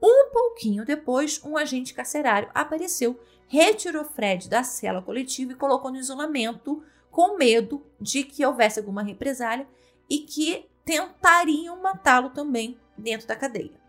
Um 0.01 0.31
pouquinho 0.33 0.85
depois, 0.85 1.41
um 1.45 1.57
agente 1.57 1.95
carcerário 1.95 2.51
apareceu, 2.53 3.19
retirou 3.47 4.05
Fred 4.05 4.49
da 4.49 4.65
cela 4.65 5.01
coletiva 5.01 5.53
e 5.53 5.57
colocou 5.57 5.91
no 5.91 5.97
isolamento, 5.97 6.83
com 7.13 7.37
medo 7.37 7.85
de 8.01 8.25
que 8.25 8.45
houvesse 8.45 8.81
alguma 8.81 9.03
represália 9.03 9.69
e 10.11 10.21
que 10.21 10.67
tentariam 10.85 11.81
matá-lo 11.81 12.31
também 12.31 12.77
dentro 12.97 13.29
da 13.29 13.37
cadeia. 13.37 13.81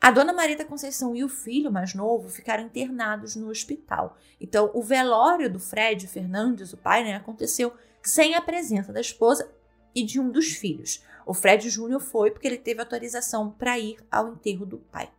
A 0.00 0.10
dona 0.10 0.32
Maria 0.32 0.56
da 0.56 0.64
Conceição 0.64 1.14
e 1.14 1.22
o 1.22 1.28
filho 1.28 1.70
mais 1.70 1.94
novo 1.94 2.30
ficaram 2.30 2.64
internados 2.64 3.36
no 3.36 3.50
hospital. 3.50 4.16
Então, 4.40 4.70
o 4.72 4.82
velório 4.82 5.52
do 5.52 5.60
Fred 5.60 6.06
Fernandes, 6.06 6.72
o 6.72 6.78
pai, 6.78 7.04
né, 7.04 7.14
aconteceu 7.14 7.74
sem 8.02 8.34
a 8.34 8.40
presença 8.40 8.90
da 8.90 9.00
esposa 9.00 9.52
e 9.94 10.02
de 10.02 10.18
um 10.18 10.30
dos 10.30 10.46
filhos. 10.46 11.04
O 11.26 11.34
Fred 11.34 11.68
Júnior 11.68 12.00
foi 12.00 12.30
porque 12.30 12.48
ele 12.48 12.56
teve 12.56 12.80
autorização 12.80 13.50
para 13.50 13.78
ir 13.78 13.98
ao 14.10 14.32
enterro 14.32 14.64
do 14.64 14.78
pai. 14.78 15.10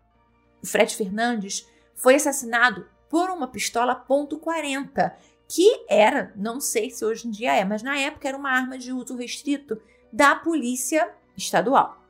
O 0.64 0.66
Fred 0.66 0.96
Fernandes 0.96 1.68
foi 1.94 2.16
assassinado 2.16 2.88
por 3.08 3.30
uma 3.30 3.48
pistola 3.48 4.04
.40, 4.10 5.14
que 5.54 5.84
era, 5.90 6.32
não 6.38 6.62
sei 6.62 6.90
se 6.90 7.04
hoje 7.04 7.28
em 7.28 7.32
dia 7.32 7.54
é, 7.54 7.66
mas 7.66 7.84
na 7.84 8.00
época 8.00 8.26
era 8.26 8.38
uma 8.38 8.50
arma 8.50 8.78
de 8.78 8.94
uso 8.94 9.18
restrito 9.18 9.82
da 10.12 10.34
Polícia 10.34 11.14
Estadual. 11.36 12.02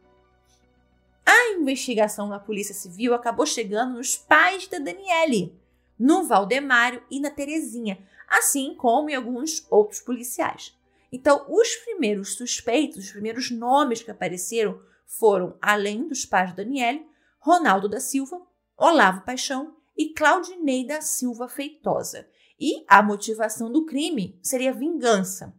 A 1.25 1.53
investigação 1.53 2.29
da 2.29 2.39
Polícia 2.39 2.75
Civil 2.75 3.15
acabou 3.15 3.48
chegando 3.48 3.95
nos 3.95 4.15
pais 4.15 4.67
da 4.67 4.77
Daniele, 4.77 5.60
no 5.98 6.24
Valdemário 6.24 7.01
e 7.10 7.19
na 7.19 7.31
Terezinha, 7.31 7.98
assim 8.27 8.75
como 8.75 9.10
em 9.10 9.15
alguns 9.15 9.65
outros 9.71 10.01
policiais. 10.01 10.77
Então, 11.12 11.43
os 11.50 11.75
primeiros 11.77 12.36
suspeitos, 12.36 13.05
os 13.05 13.12
primeiros 13.12 13.50
nomes 13.50 14.03
que 14.03 14.12
apareceram 14.12 14.79
foram, 15.07 15.57
além 15.60 16.07
dos 16.07 16.25
pais 16.25 16.51
de 16.51 16.57
Daniele, 16.57 17.07
Ronaldo 17.39 17.89
da 17.89 18.00
Silva, 18.00 18.39
Olavo 18.77 19.21
Paixão 19.21 19.75
e 19.98 20.13
Claudinei 20.13 20.86
da 20.86 21.01
Silva 21.01 21.50
Feitosa. 21.50 22.29
E 22.61 22.85
a 22.87 23.01
motivação 23.01 23.71
do 23.71 23.87
crime 23.87 24.37
seria 24.39 24.71
vingança, 24.71 25.51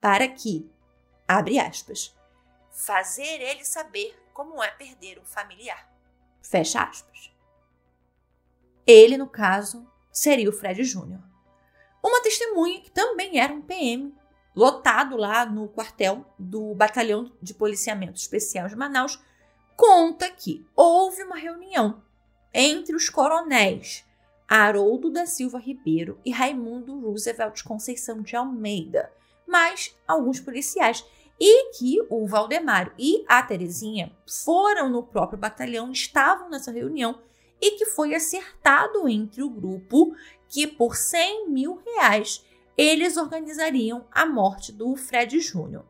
para 0.00 0.28
que, 0.28 0.70
abre 1.26 1.58
aspas, 1.58 2.16
fazer 2.70 3.40
ele 3.40 3.64
saber 3.64 4.16
como 4.32 4.62
é 4.62 4.70
perder 4.70 5.18
um 5.18 5.24
familiar. 5.24 5.92
Fecha 6.40 6.84
aspas. 6.84 7.34
Ele, 8.86 9.16
no 9.16 9.28
caso, 9.28 9.90
seria 10.12 10.48
o 10.48 10.52
Fred 10.52 10.84
Júnior. 10.84 11.20
Uma 12.00 12.22
testemunha 12.22 12.80
que 12.80 12.92
também 12.92 13.40
era 13.40 13.52
um 13.52 13.60
PM 13.60 14.14
lotado 14.54 15.16
lá 15.16 15.44
no 15.44 15.68
quartel 15.68 16.32
do 16.38 16.72
Batalhão 16.76 17.36
de 17.42 17.54
Policiamento 17.54 18.20
Especial 18.20 18.68
de 18.68 18.76
Manaus, 18.76 19.20
conta 19.76 20.30
que 20.30 20.64
houve 20.76 21.24
uma 21.24 21.36
reunião 21.36 22.04
entre 22.54 22.94
os 22.94 23.08
coronéis 23.08 24.05
Haroldo 24.48 25.10
da 25.10 25.26
Silva 25.26 25.58
Ribeiro 25.58 26.18
e 26.24 26.30
Raimundo 26.30 27.00
Roosevelt 27.00 27.62
Conceição 27.62 28.22
de 28.22 28.36
Almeida, 28.36 29.12
mais 29.46 29.96
alguns 30.06 30.40
policiais, 30.40 31.04
e 31.38 31.72
que 31.72 32.00
o 32.08 32.26
Valdemário 32.26 32.92
e 32.98 33.24
a 33.28 33.42
Terezinha 33.42 34.12
foram 34.26 34.88
no 34.88 35.02
próprio 35.02 35.38
batalhão, 35.38 35.90
estavam 35.90 36.48
nessa 36.48 36.70
reunião 36.70 37.20
e 37.60 37.72
que 37.72 37.86
foi 37.86 38.14
acertado 38.14 39.08
entre 39.08 39.42
o 39.42 39.50
grupo 39.50 40.14
que 40.48 40.66
por 40.66 40.96
100 40.96 41.50
mil 41.50 41.80
reais 41.84 42.44
eles 42.76 43.16
organizariam 43.16 44.06
a 44.10 44.26
morte 44.26 44.72
do 44.72 44.94
Fred 44.96 45.40
Júnior. 45.40 45.84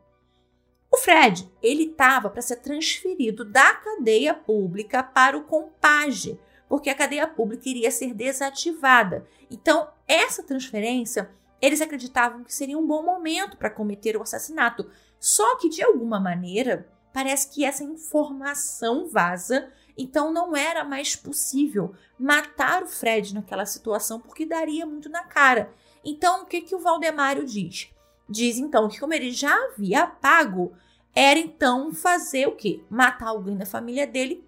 O 0.91 0.97
Fred, 0.97 1.51
ele 1.61 1.83
estava 1.83 2.29
para 2.29 2.41
ser 2.41 2.57
transferido 2.57 3.43
da 3.43 3.73
cadeia 3.73 4.33
pública 4.33 5.03
para 5.03 5.37
o 5.37 5.43
compage, 5.43 6.39
porque 6.67 6.89
a 6.89 6.95
cadeia 6.95 7.27
pública 7.27 7.69
iria 7.69 7.91
ser 7.91 8.13
desativada. 8.13 9.27
Então, 9.49 9.87
essa 10.07 10.43
transferência, 10.43 11.29
eles 11.61 11.81
acreditavam 11.81 12.43
que 12.43 12.53
seria 12.53 12.77
um 12.77 12.85
bom 12.85 13.03
momento 13.03 13.57
para 13.57 13.69
cometer 13.69 14.17
o 14.17 14.21
assassinato. 14.21 14.89
Só 15.19 15.57
que 15.57 15.69
de 15.69 15.83
alguma 15.83 16.19
maneira, 16.19 16.87
parece 17.13 17.49
que 17.49 17.65
essa 17.65 17.83
informação 17.83 19.07
vaza, 19.07 19.71
então 19.97 20.31
não 20.31 20.55
era 20.55 20.83
mais 20.83 21.15
possível 21.15 21.95
matar 22.19 22.83
o 22.83 22.87
Fred 22.87 23.33
naquela 23.33 23.65
situação 23.65 24.19
porque 24.19 24.45
daria 24.45 24.85
muito 24.85 25.09
na 25.09 25.23
cara. 25.23 25.73
Então, 26.03 26.43
o 26.43 26.45
que, 26.45 26.61
que 26.61 26.75
o 26.75 26.79
Valdemário 26.79 27.45
diz? 27.45 27.89
Diz 28.29 28.57
então 28.57 28.87
que, 28.87 28.99
como 28.99 29.13
ele 29.13 29.31
já 29.31 29.55
havia 29.65 30.05
pago, 30.05 30.73
era 31.15 31.39
então 31.39 31.93
fazer 31.93 32.47
o 32.47 32.55
quê? 32.55 32.83
Matar 32.89 33.29
alguém 33.29 33.57
da 33.57 33.65
família 33.65 34.05
dele, 34.05 34.46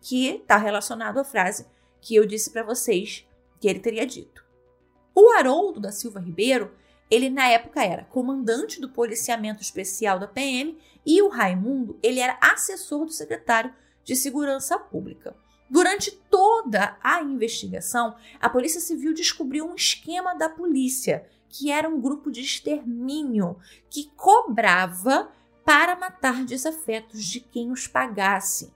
que 0.00 0.28
está 0.28 0.56
relacionado 0.56 1.18
à 1.18 1.24
frase 1.24 1.66
que 2.00 2.14
eu 2.14 2.26
disse 2.26 2.50
para 2.50 2.62
vocês 2.62 3.26
que 3.60 3.68
ele 3.68 3.80
teria 3.80 4.06
dito. 4.06 4.44
O 5.14 5.32
Haroldo 5.32 5.80
da 5.80 5.90
Silva 5.90 6.20
Ribeiro, 6.20 6.72
ele 7.10 7.30
na 7.30 7.48
época 7.48 7.82
era 7.82 8.04
comandante 8.04 8.80
do 8.80 8.88
policiamento 8.88 9.62
especial 9.62 10.18
da 10.18 10.28
PM 10.28 10.78
e 11.04 11.22
o 11.22 11.28
Raimundo, 11.28 11.98
ele 12.02 12.20
era 12.20 12.38
assessor 12.40 13.06
do 13.06 13.12
secretário 13.12 13.72
de 14.04 14.14
Segurança 14.14 14.78
Pública. 14.78 15.34
Durante 15.68 16.12
toda 16.30 16.96
a 17.02 17.22
investigação, 17.22 18.14
a 18.40 18.48
Polícia 18.48 18.80
Civil 18.80 19.12
descobriu 19.12 19.66
um 19.66 19.74
esquema 19.74 20.34
da 20.34 20.48
polícia, 20.48 21.26
que 21.48 21.70
era 21.70 21.88
um 21.88 22.00
grupo 22.00 22.30
de 22.30 22.40
extermínio 22.40 23.56
que 23.90 24.10
cobrava 24.16 25.30
para 25.64 25.96
matar 25.96 26.44
desafetos 26.44 27.24
de 27.24 27.40
quem 27.40 27.72
os 27.72 27.88
pagasse. 27.88 28.72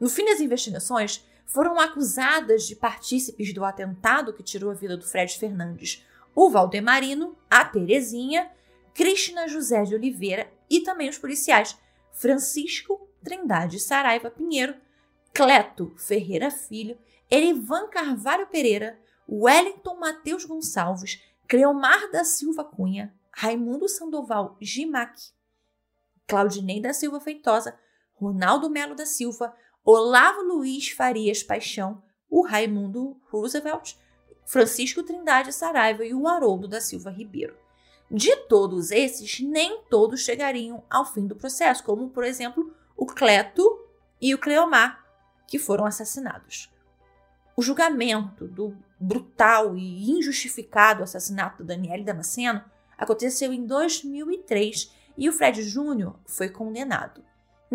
No 0.00 0.08
fim 0.08 0.24
das 0.24 0.40
investigações, 0.40 1.24
foram 1.46 1.78
acusadas 1.78 2.66
de 2.66 2.74
partícipes 2.74 3.52
do 3.52 3.64
atentado 3.64 4.32
que 4.32 4.42
tirou 4.42 4.70
a 4.70 4.74
vida 4.74 4.96
do 4.96 5.04
Fred 5.04 5.38
Fernandes 5.38 6.04
o 6.34 6.50
Valdemarino, 6.50 7.36
a 7.48 7.64
Terezinha, 7.64 8.50
Cristina 8.92 9.46
José 9.46 9.84
de 9.84 9.94
Oliveira 9.94 10.52
e 10.68 10.80
também 10.80 11.08
os 11.08 11.18
policiais 11.18 11.78
Francisco 12.12 13.08
Trindade 13.22 13.78
Saraiva 13.78 14.30
Pinheiro, 14.30 14.74
Cleto 15.32 15.94
Ferreira 15.96 16.50
Filho, 16.50 16.98
Erivan 17.30 17.88
Carvalho 17.88 18.46
Pereira, 18.46 18.98
Wellington 19.28 19.96
Mateus 19.96 20.44
Gonçalves, 20.44 21.22
Cleomar 21.48 22.10
da 22.10 22.24
Silva 22.24 22.64
Cunha, 22.64 23.14
Raimundo 23.32 23.88
Sandoval 23.88 24.56
Gimac, 24.60 25.32
Claudinei 26.26 26.80
da 26.80 26.92
Silva 26.92 27.20
Feitosa, 27.20 27.78
Ronaldo 28.14 28.70
Melo 28.70 28.94
da 28.94 29.06
Silva, 29.06 29.54
Olavo 29.86 30.40
Luiz 30.40 30.88
Farias 30.88 31.42
Paixão, 31.42 32.02
o 32.30 32.40
Raimundo 32.40 33.20
Roosevelt, 33.30 33.96
Francisco 34.46 35.02
Trindade 35.02 35.52
Saraiva 35.52 36.06
e 36.06 36.14
o 36.14 36.26
Haroldo 36.26 36.66
da 36.66 36.80
Silva 36.80 37.10
Ribeiro. 37.10 37.54
De 38.10 38.34
todos 38.48 38.90
esses, 38.90 39.40
nem 39.40 39.82
todos 39.90 40.22
chegariam 40.22 40.82
ao 40.88 41.04
fim 41.04 41.26
do 41.26 41.36
processo, 41.36 41.84
como, 41.84 42.08
por 42.08 42.24
exemplo, 42.24 42.74
o 42.96 43.04
Cleto 43.04 43.78
e 44.18 44.34
o 44.34 44.38
Cleomar, 44.38 45.04
que 45.46 45.58
foram 45.58 45.84
assassinados. 45.84 46.72
O 47.54 47.60
julgamento 47.60 48.48
do 48.48 48.74
brutal 48.98 49.76
e 49.76 50.10
injustificado 50.12 51.02
assassinato 51.02 51.58
de 51.58 51.68
Daniele 51.68 52.04
Damasceno 52.04 52.64
aconteceu 52.96 53.52
em 53.52 53.66
2003 53.66 54.90
e 55.18 55.28
o 55.28 55.32
Fred 55.32 55.62
Júnior 55.62 56.18
foi 56.24 56.48
condenado. 56.48 57.22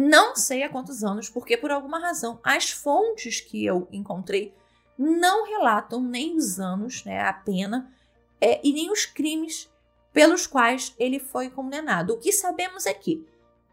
Não 0.01 0.33
sei 0.33 0.63
há 0.63 0.69
quantos 0.69 1.03
anos, 1.03 1.29
porque 1.29 1.57
por 1.57 1.71
alguma 1.71 1.99
razão 1.99 2.39
as 2.41 2.71
fontes 2.71 3.41
que 3.41 3.65
eu 3.65 3.85
encontrei 3.91 4.55
não 4.97 5.45
relatam 5.45 6.01
nem 6.01 6.37
os 6.37 6.57
anos, 6.57 7.03
né, 7.03 7.19
a 7.19 7.33
pena, 7.33 7.93
é, 8.39 8.61
e 8.65 8.71
nem 8.71 8.89
os 8.89 9.05
crimes 9.05 9.69
pelos 10.13 10.47
quais 10.47 10.95
ele 10.97 11.19
foi 11.19 11.49
condenado. 11.49 12.13
O 12.13 12.17
que 12.17 12.31
sabemos 12.31 12.85
é 12.85 12.93
que, 12.93 13.27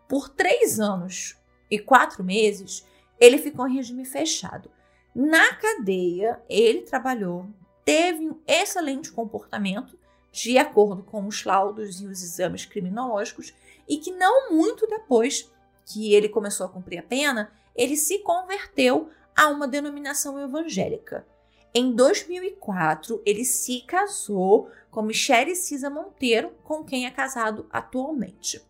por 0.08 0.28
três 0.28 0.80
anos 0.80 1.36
e 1.70 1.78
quatro 1.78 2.24
meses, 2.24 2.84
ele 3.20 3.38
ficou 3.38 3.68
em 3.68 3.76
regime 3.76 4.04
fechado. 4.04 4.68
Na 5.14 5.54
cadeia, 5.54 6.42
ele 6.48 6.82
trabalhou, 6.82 7.46
teve 7.84 8.28
um 8.28 8.40
excelente 8.48 9.12
comportamento, 9.12 9.96
de 10.32 10.58
acordo 10.58 11.04
com 11.04 11.24
os 11.28 11.44
laudos 11.44 12.00
e 12.00 12.06
os 12.08 12.20
exames 12.20 12.66
criminológicos, 12.66 13.54
e 13.88 13.98
que 13.98 14.10
não 14.10 14.50
muito 14.50 14.88
depois 14.88 15.48
que 15.86 16.12
ele 16.12 16.28
começou 16.28 16.66
a 16.66 16.68
cumprir 16.68 16.98
a 16.98 17.02
pena, 17.02 17.50
ele 17.74 17.96
se 17.96 18.18
converteu 18.18 19.08
a 19.34 19.48
uma 19.48 19.68
denominação 19.68 20.38
evangélica. 20.38 21.26
Em 21.72 21.94
2004, 21.94 23.22
ele 23.24 23.44
se 23.44 23.82
casou 23.82 24.68
com 24.90 25.02
Michele 25.02 25.54
Cisa 25.54 25.88
Monteiro, 25.88 26.52
com 26.64 26.82
quem 26.82 27.06
é 27.06 27.10
casado 27.10 27.66
atualmente. 27.70 28.60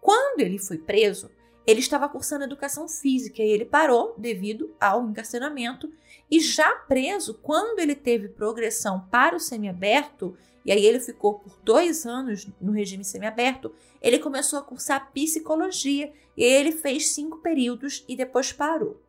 Quando 0.00 0.40
ele 0.40 0.58
foi 0.58 0.76
preso, 0.76 1.30
ele 1.64 1.78
estava 1.78 2.08
cursando 2.08 2.44
educação 2.44 2.88
física 2.88 3.40
e 3.42 3.48
ele 3.48 3.64
parou 3.64 4.14
devido 4.18 4.74
ao 4.80 5.08
encarceramento. 5.08 5.92
E 6.28 6.40
já 6.40 6.68
preso, 6.88 7.34
quando 7.34 7.78
ele 7.78 7.94
teve 7.94 8.28
progressão 8.28 9.06
para 9.10 9.36
o 9.36 9.40
semiaberto, 9.40 10.36
e 10.64 10.72
aí 10.72 10.84
ele 10.84 11.00
ficou 11.00 11.34
por 11.34 11.58
dois 11.62 12.06
anos 12.06 12.46
no 12.60 12.72
regime 12.72 13.04
semiaberto, 13.04 13.74
ele 14.00 14.18
começou 14.18 14.58
a 14.58 14.62
cursar 14.62 15.10
psicologia 15.12 16.12
e 16.36 16.44
ele 16.44 16.72
fez 16.72 17.10
cinco 17.10 17.38
períodos 17.38 18.04
e 18.08 18.16
depois 18.16 18.52
parou. 18.52 19.00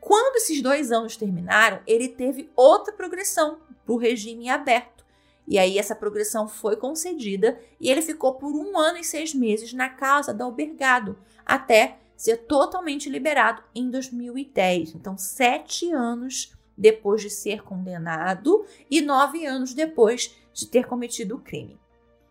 Quando 0.00 0.36
esses 0.36 0.60
dois 0.60 0.92
anos 0.92 1.16
terminaram, 1.16 1.80
ele 1.86 2.08
teve 2.08 2.50
outra 2.54 2.92
progressão 2.92 3.58
para 3.84 3.94
o 3.94 3.96
regime 3.96 4.50
aberto. 4.50 5.04
E 5.46 5.58
aí 5.58 5.78
essa 5.78 5.94
progressão 5.94 6.48
foi 6.48 6.76
concedida 6.76 7.58
e 7.80 7.90
ele 7.90 8.02
ficou 8.02 8.34
por 8.34 8.54
um 8.54 8.78
ano 8.78 8.98
e 8.98 9.04
seis 9.04 9.34
meses 9.34 9.72
na 9.72 9.88
casa 9.88 10.32
da 10.32 10.44
Albergado, 10.44 11.18
até 11.44 11.98
ser 12.16 12.38
totalmente 12.38 13.08
liberado 13.08 13.62
em 13.74 13.90
2010. 13.90 14.94
Então, 14.94 15.18
sete 15.18 15.92
anos 15.92 16.53
depois 16.76 17.22
de 17.22 17.30
ser 17.30 17.62
condenado 17.62 18.64
e 18.90 19.00
nove 19.00 19.46
anos 19.46 19.74
depois 19.74 20.34
de 20.52 20.66
ter 20.66 20.86
cometido 20.86 21.36
o 21.36 21.40
crime. 21.40 21.78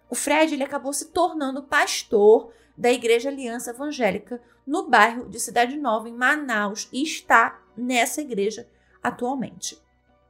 O 0.10 0.16
Fred 0.16 0.54
ele 0.54 0.64
acabou 0.64 0.94
se 0.94 1.06
tornando 1.06 1.64
pastor 1.64 2.52
da 2.78 2.92
Igreja 2.92 3.30
Aliança 3.30 3.72
Evangélica 3.72 4.42
no 4.66 4.90
bairro 4.90 5.28
de 5.30 5.40
Cidade 5.40 5.78
Nova, 5.78 6.10
em 6.10 6.14
Manaus, 6.14 6.88
e 6.92 7.04
está 7.04 7.62
nessa 7.76 8.22
igreja 8.22 8.68
atualmente. 9.02 9.82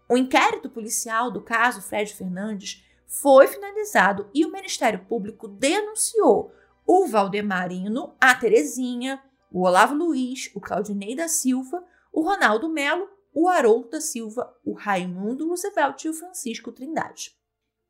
O 0.09 0.17
inquérito 0.17 0.69
policial 0.69 1.31
do 1.31 1.41
caso 1.41 1.81
Fred 1.81 2.13
Fernandes 2.13 2.83
foi 3.05 3.47
finalizado 3.47 4.29
e 4.33 4.45
o 4.45 4.51
Ministério 4.51 5.05
Público 5.07 5.47
denunciou 5.47 6.53
o 6.85 7.07
Valdemarino, 7.07 8.15
a 8.19 8.33
Terezinha, 8.35 9.21
o 9.51 9.61
Olavo 9.61 9.93
Luiz, 9.93 10.51
o 10.55 10.59
Claudinei 10.59 11.15
da 11.15 11.27
Silva, 11.27 11.83
o 12.11 12.21
Ronaldo 12.21 12.67
Melo, 12.67 13.07
o 13.33 13.49
Haroldo 13.49 13.89
da 13.89 14.01
Silva, 14.01 14.55
o 14.63 14.73
Raimundo 14.73 15.47
Roosevelt 15.47 16.03
e 16.03 16.09
o 16.09 16.13
Francisco 16.13 16.71
Trindade. 16.71 17.31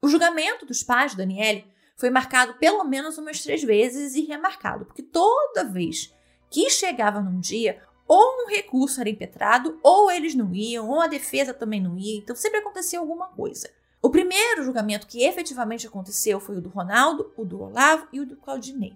O 0.01 0.07
julgamento 0.07 0.65
dos 0.65 0.83
pais 0.83 1.11
de 1.11 1.17
Daniele 1.17 1.65
foi 1.95 2.09
marcado 2.09 2.55
pelo 2.55 2.83
menos 2.83 3.17
umas 3.17 3.41
três 3.41 3.63
vezes 3.63 4.15
e 4.15 4.25
remarcado, 4.25 4.85
porque 4.85 5.03
toda 5.03 5.63
vez 5.63 6.13
que 6.49 6.69
chegava 6.69 7.21
num 7.21 7.39
dia, 7.39 7.81
ou 8.07 8.43
um 8.43 8.47
recurso 8.47 8.99
era 8.99 9.09
impetrado, 9.09 9.79
ou 9.81 10.11
eles 10.11 10.35
não 10.35 10.53
iam, 10.53 10.89
ou 10.89 11.01
a 11.01 11.07
defesa 11.07 11.53
também 11.53 11.81
não 11.81 11.97
ia, 11.97 12.17
então 12.17 12.35
sempre 12.35 12.59
acontecia 12.59 12.99
alguma 12.99 13.27
coisa. 13.27 13.69
O 14.01 14.09
primeiro 14.09 14.63
julgamento 14.63 15.07
que 15.07 15.23
efetivamente 15.23 15.87
aconteceu 15.87 16.39
foi 16.39 16.57
o 16.57 16.61
do 16.61 16.69
Ronaldo, 16.69 17.31
o 17.37 17.45
do 17.45 17.61
Olavo 17.61 18.07
e 18.11 18.19
o 18.19 18.25
do 18.25 18.35
Claudinei. 18.35 18.93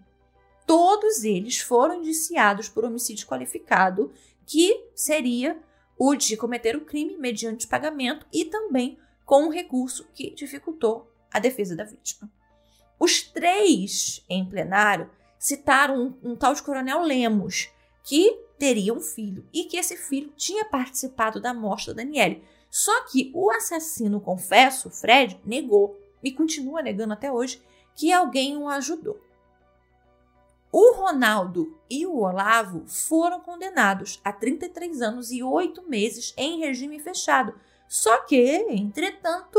Todos 0.65 1.23
eles 1.23 1.59
foram 1.59 1.95
indiciados 1.95 2.67
por 2.67 2.83
homicídio 2.83 3.25
qualificado, 3.25 4.11
que 4.45 4.89
seria 4.93 5.57
o 5.97 6.15
de 6.15 6.37
cometer 6.37 6.75
o 6.75 6.85
crime 6.85 7.17
mediante 7.17 7.67
pagamento 7.67 8.25
e 8.31 8.45
também 8.45 8.97
com 9.25 9.43
um 9.43 9.49
recurso 9.49 10.07
que 10.13 10.31
dificultou 10.31 11.11
a 11.31 11.39
defesa 11.39 11.75
da 11.75 11.83
vítima. 11.83 12.31
Os 12.99 13.21
três 13.21 14.23
em 14.29 14.45
plenário 14.45 15.09
citaram 15.37 16.17
um, 16.23 16.31
um 16.31 16.35
tal 16.35 16.53
de 16.53 16.63
Coronel 16.63 17.01
Lemos, 17.01 17.69
que 18.03 18.39
teria 18.57 18.93
um 18.93 19.01
filho 19.01 19.45
e 19.53 19.65
que 19.65 19.77
esse 19.77 19.95
filho 19.97 20.33
tinha 20.35 20.65
participado 20.65 21.39
da 21.39 21.53
morte 21.53 21.87
da 21.87 21.93
Daniele. 21.93 22.43
Só 22.69 23.03
que 23.05 23.31
o 23.33 23.51
assassino, 23.51 24.19
confesso, 24.19 24.89
Fred, 24.89 25.39
negou 25.45 25.99
e 26.23 26.31
continua 26.31 26.81
negando 26.81 27.13
até 27.13 27.31
hoje 27.31 27.61
que 27.95 28.11
alguém 28.11 28.57
o 28.57 28.67
ajudou. 28.67 29.19
O 30.79 30.93
Ronaldo 30.93 31.75
e 31.89 32.05
o 32.05 32.19
Olavo 32.19 32.85
foram 32.85 33.41
condenados 33.41 34.21
a 34.23 34.31
33 34.31 35.01
anos 35.01 35.31
e 35.31 35.41
8 35.41 35.81
meses 35.89 36.35
em 36.37 36.59
regime 36.59 36.99
fechado. 36.99 37.55
Só 37.87 38.17
que, 38.17 38.37
entretanto, 38.69 39.57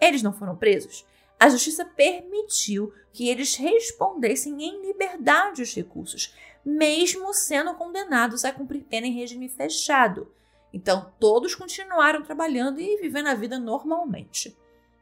eles 0.00 0.22
não 0.22 0.32
foram 0.32 0.56
presos. 0.56 1.04
A 1.38 1.50
justiça 1.50 1.84
permitiu 1.84 2.90
que 3.12 3.28
eles 3.28 3.54
respondessem 3.54 4.64
em 4.64 4.80
liberdade 4.80 5.60
os 5.60 5.74
recursos, 5.74 6.34
mesmo 6.64 7.34
sendo 7.34 7.74
condenados 7.74 8.42
a 8.42 8.50
cumprir 8.50 8.84
pena 8.84 9.06
em 9.06 9.12
regime 9.12 9.46
fechado. 9.46 10.32
Então, 10.72 11.12
todos 11.20 11.54
continuaram 11.54 12.22
trabalhando 12.22 12.80
e 12.80 12.96
vivendo 12.96 13.26
a 13.26 13.34
vida 13.34 13.58
normalmente. 13.58 14.56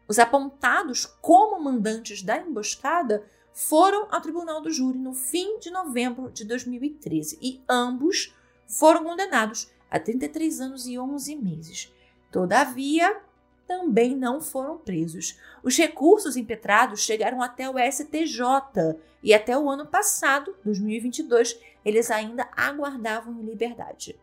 Os 0.08 0.18
apontados 0.18 1.06
como 1.06 1.62
mandantes 1.62 2.24
da 2.24 2.38
emboscada 2.38 3.24
foram 3.52 4.06
ao 4.10 4.20
tribunal 4.20 4.60
do 4.60 4.70
júri 4.70 4.98
no 4.98 5.14
fim 5.14 5.58
de 5.58 5.70
novembro 5.70 6.30
de 6.30 6.44
2013 6.44 7.38
e 7.40 7.62
ambos 7.68 8.34
foram 8.66 9.02
condenados 9.04 9.70
a 9.90 9.98
33 9.98 10.60
anos 10.60 10.86
e 10.86 10.98
11 10.98 11.36
meses. 11.36 11.92
Todavia, 12.30 13.20
também 13.66 14.16
não 14.16 14.40
foram 14.40 14.78
presos. 14.78 15.38
Os 15.62 15.76
recursos 15.76 16.36
impetrados 16.36 17.00
chegaram 17.00 17.42
até 17.42 17.68
o 17.68 17.74
STJ 17.78 18.98
e 19.22 19.34
até 19.34 19.56
o 19.58 19.68
ano 19.68 19.86
passado, 19.86 20.56
2022, 20.64 21.60
eles 21.84 22.10
ainda 22.10 22.48
aguardavam 22.56 23.42
liberdade. 23.42 24.18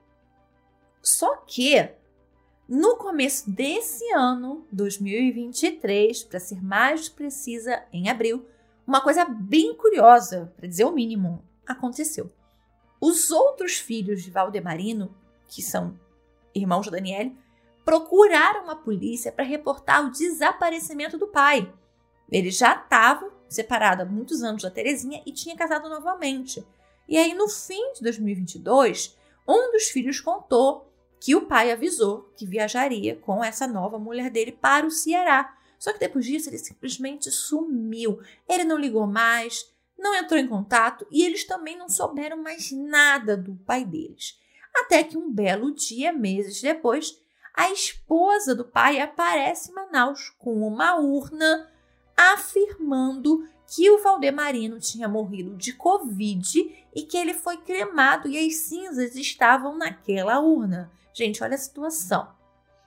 Só 1.02 1.36
que 1.38 1.90
no 2.68 2.96
começo 2.98 3.50
desse 3.50 4.12
ano, 4.12 4.66
2023, 4.72 6.24
para 6.24 6.40
ser 6.40 6.64
mais 6.64 7.08
precisa, 7.08 7.84
em 7.94 8.10
abril, 8.10 8.44
uma 8.86 9.02
coisa 9.02 9.26
bem 9.26 9.76
curiosa, 9.76 10.54
para 10.56 10.68
dizer 10.68 10.86
o 10.86 10.92
mínimo, 10.92 11.44
aconteceu. 11.66 12.32
Os 13.02 13.32
outros 13.32 13.78
filhos 13.78 14.24
de 14.24 14.32
Valdemarino, 14.32 15.14
que 15.48 15.62
são 15.62 16.00
irmãos 16.54 16.86
de 16.86 16.92
Daniele, 16.92 17.38
procuraram 17.84 18.70
a 18.70 18.76
polícia 18.76 19.32
para 19.32 19.46
reportar 19.46 20.06
o 20.06 20.12
desaparecimento 20.12 21.18
do 21.18 21.28
pai. 21.28 21.72
Ele 22.32 22.50
já 22.50 22.76
estava 22.76 23.32
separado 23.48 24.02
há 24.02 24.06
muitos 24.06 24.42
anos 24.42 24.64
da 24.64 24.72
Terezinha 24.72 25.22
e 25.26 25.32
tinha 25.32 25.56
casado 25.56 25.88
novamente. 25.88 26.66
E 27.08 27.18
aí, 27.18 27.34
no 27.34 27.48
fim 27.48 27.94
de 27.94 28.02
2022, 28.02 29.16
um 29.48 29.72
dos 29.72 29.86
filhos 29.86 30.20
contou 30.20 30.92
que 31.20 31.36
o 31.36 31.46
pai 31.46 31.72
avisou 31.72 32.30
que 32.36 32.46
viajaria 32.46 33.16
com 33.16 33.44
essa 33.44 33.68
nova 33.68 34.00
mulher 34.00 34.30
dele 34.30 34.52
para 34.52 34.86
o 34.86 34.92
Ceará. 34.92 35.56
Só 35.86 35.94
que 35.94 36.00
depois 36.00 36.26
disso 36.26 36.50
ele 36.50 36.58
simplesmente 36.58 37.30
sumiu. 37.30 38.20
Ele 38.50 38.64
não 38.64 38.76
ligou 38.76 39.06
mais, 39.06 39.72
não 39.96 40.16
entrou 40.16 40.40
em 40.40 40.48
contato 40.48 41.06
e 41.12 41.24
eles 41.24 41.46
também 41.46 41.78
não 41.78 41.88
souberam 41.88 42.42
mais 42.42 42.72
nada 42.72 43.38
do 43.38 43.54
pai 43.58 43.86
deles. 43.86 44.36
Até 44.76 45.04
que 45.04 45.16
um 45.16 45.32
belo 45.32 45.72
dia, 45.72 46.12
meses 46.12 46.60
depois, 46.60 47.22
a 47.54 47.72
esposa 47.72 48.56
do 48.56 48.66
pai 48.66 49.00
aparece 49.00 49.70
em 49.70 49.76
Manaus 49.76 50.34
com 50.40 50.68
uma 50.68 50.96
urna 50.96 51.72
afirmando 52.18 53.48
que 53.68 53.88
o 53.92 54.02
Valdemarino 54.02 54.80
tinha 54.80 55.08
morrido 55.08 55.56
de 55.56 55.72
Covid 55.72 56.88
e 56.96 57.04
que 57.04 57.16
ele 57.16 57.36
foi 57.36 57.58
cremado 57.58 58.28
e 58.28 58.40
as 58.40 58.56
cinzas 58.56 59.16
estavam 59.16 59.78
naquela 59.78 60.40
urna. 60.40 60.92
Gente, 61.14 61.44
olha 61.44 61.54
a 61.54 61.60
situação. 61.60 62.35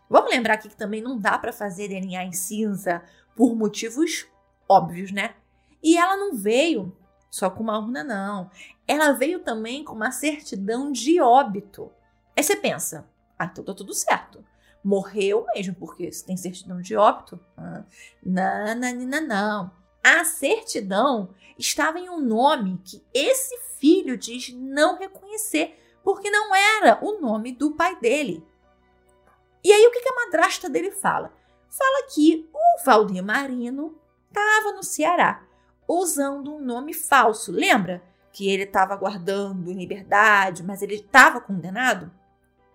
Vamos 0.08 0.30
lembrar 0.30 0.54
aqui 0.54 0.68
que 0.68 0.76
também 0.76 1.02
não 1.02 1.18
dá 1.18 1.38
para 1.38 1.52
fazer 1.52 1.88
DNA 1.88 2.24
em 2.24 2.32
cinza 2.32 3.02
por 3.36 3.54
motivos 3.54 4.26
óbvios, 4.68 5.12
né? 5.12 5.34
E 5.82 5.96
ela 5.96 6.16
não 6.16 6.34
veio 6.34 6.96
só 7.30 7.50
com 7.50 7.62
uma 7.62 7.78
urna, 7.78 8.02
não. 8.02 8.50
Ela 8.86 9.12
veio 9.12 9.40
também 9.40 9.84
com 9.84 9.94
uma 9.94 10.10
certidão 10.10 10.90
de 10.90 11.20
óbito. 11.20 11.92
Aí 12.36 12.42
você 12.42 12.56
pensa, 12.56 13.08
ah, 13.38 13.44
então 13.44 13.64
tá 13.64 13.74
tudo 13.74 13.92
certo. 13.92 14.44
Morreu 14.82 15.44
mesmo, 15.54 15.74
porque 15.74 16.10
se 16.10 16.24
tem 16.24 16.36
certidão 16.36 16.80
de 16.80 16.96
óbito. 16.96 17.38
Não, 18.22 18.74
não, 18.74 18.94
não, 18.94 19.26
não. 19.26 19.70
A 20.02 20.24
certidão 20.24 21.34
estava 21.58 21.98
em 21.98 22.08
um 22.08 22.20
nome 22.20 22.80
que 22.84 23.04
esse 23.12 23.56
filho 23.78 24.16
diz 24.16 24.52
não 24.54 24.98
reconhecer, 24.98 25.78
porque 26.02 26.30
não 26.30 26.54
era 26.54 26.98
o 27.04 27.20
nome 27.20 27.52
do 27.52 27.72
pai 27.72 27.98
dele. 28.00 28.44
E 29.68 29.72
aí 29.72 29.86
o 29.86 29.90
que 29.90 30.08
a 30.08 30.24
madrasta 30.24 30.70
dele 30.70 30.90
fala? 30.90 31.30
Fala 31.68 32.08
que 32.08 32.48
o 32.54 32.84
Valdir 32.86 33.22
Marino 33.22 34.00
estava 34.26 34.72
no 34.72 34.82
Ceará 34.82 35.46
usando 35.86 36.54
um 36.54 36.58
nome 36.58 36.94
falso. 36.94 37.52
Lembra 37.52 38.02
que 38.32 38.48
ele 38.48 38.62
estava 38.62 38.96
guardando 38.96 39.70
em 39.70 39.74
liberdade, 39.74 40.62
mas 40.62 40.80
ele 40.80 40.94
estava 40.94 41.38
condenado? 41.38 42.10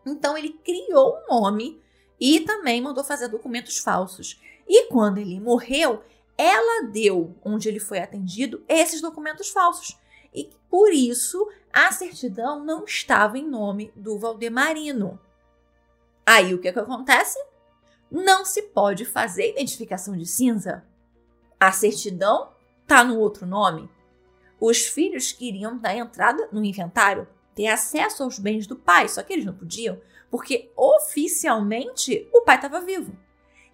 Então 0.06 0.38
ele 0.38 0.50
criou 0.64 1.18
um 1.18 1.34
nome 1.34 1.82
e 2.20 2.42
também 2.42 2.80
mandou 2.80 3.04
fazer 3.04 3.28
documentos 3.28 3.80
falsos. 3.80 4.40
E 4.68 4.86
quando 4.86 5.18
ele 5.18 5.40
morreu, 5.40 6.04
ela 6.38 6.86
deu, 6.92 7.36
onde 7.44 7.70
ele 7.70 7.80
foi 7.80 8.02
atendido, 8.02 8.64
esses 8.68 9.02
documentos 9.02 9.50
falsos. 9.50 9.98
E 10.32 10.48
por 10.70 10.94
isso 10.94 11.50
a 11.74 11.92
certidão 11.92 12.64
não 12.64 12.86
estava 12.86 13.36
em 13.36 13.50
nome 13.50 13.92
do 13.96 14.20
Valdemarino. 14.20 15.20
Aí 16.26 16.54
o 16.54 16.60
que, 16.60 16.68
é 16.68 16.74
que 16.74 16.80
acontece? 16.80 17.38
Não 18.10 18.46
se 18.46 18.62
pode 18.64 19.06
fazer 19.06 19.52
identificação 19.52 20.16
de 20.16 20.26
cinza. 20.26 20.86
A 21.60 21.72
certidão 21.72 22.52
está 22.82 23.04
no 23.04 23.20
outro 23.20 23.46
nome. 23.46 23.90
Os 24.60 24.86
filhos 24.86 25.32
queriam 25.32 25.78
dar 25.78 25.96
entrada 25.96 26.48
no 26.52 26.64
inventário, 26.64 27.28
ter 27.56 27.68
acesso 27.68 28.24
aos 28.24 28.40
bens 28.40 28.66
do 28.66 28.76
pai, 28.76 29.10
só 29.10 29.22
que 29.22 29.34
eles 29.34 29.46
não 29.46 29.54
podiam, 29.54 30.00
porque 30.32 30.72
oficialmente 30.76 32.28
o 32.34 32.42
pai 32.42 32.56
estava 32.56 32.80
vivo. 32.80 33.18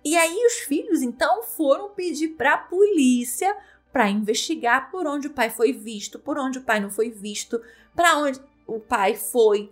E 0.03 0.17
aí 0.17 0.45
os 0.45 0.59
filhos 0.59 1.01
então 1.01 1.43
foram 1.43 1.89
pedir 1.89 2.29
para 2.29 2.53
a 2.53 2.57
polícia 2.57 3.55
para 3.91 4.09
investigar 4.09 4.91
por 4.91 5.05
onde 5.07 5.27
o 5.27 5.33
pai 5.33 5.49
foi 5.49 5.73
visto, 5.73 6.19
por 6.19 6.37
onde 6.37 6.59
o 6.59 6.63
pai 6.63 6.79
não 6.79 6.89
foi 6.89 7.09
visto, 7.09 7.61
para 7.95 8.17
onde 8.17 8.39
o 8.65 8.79
pai 8.79 9.15
foi, 9.15 9.71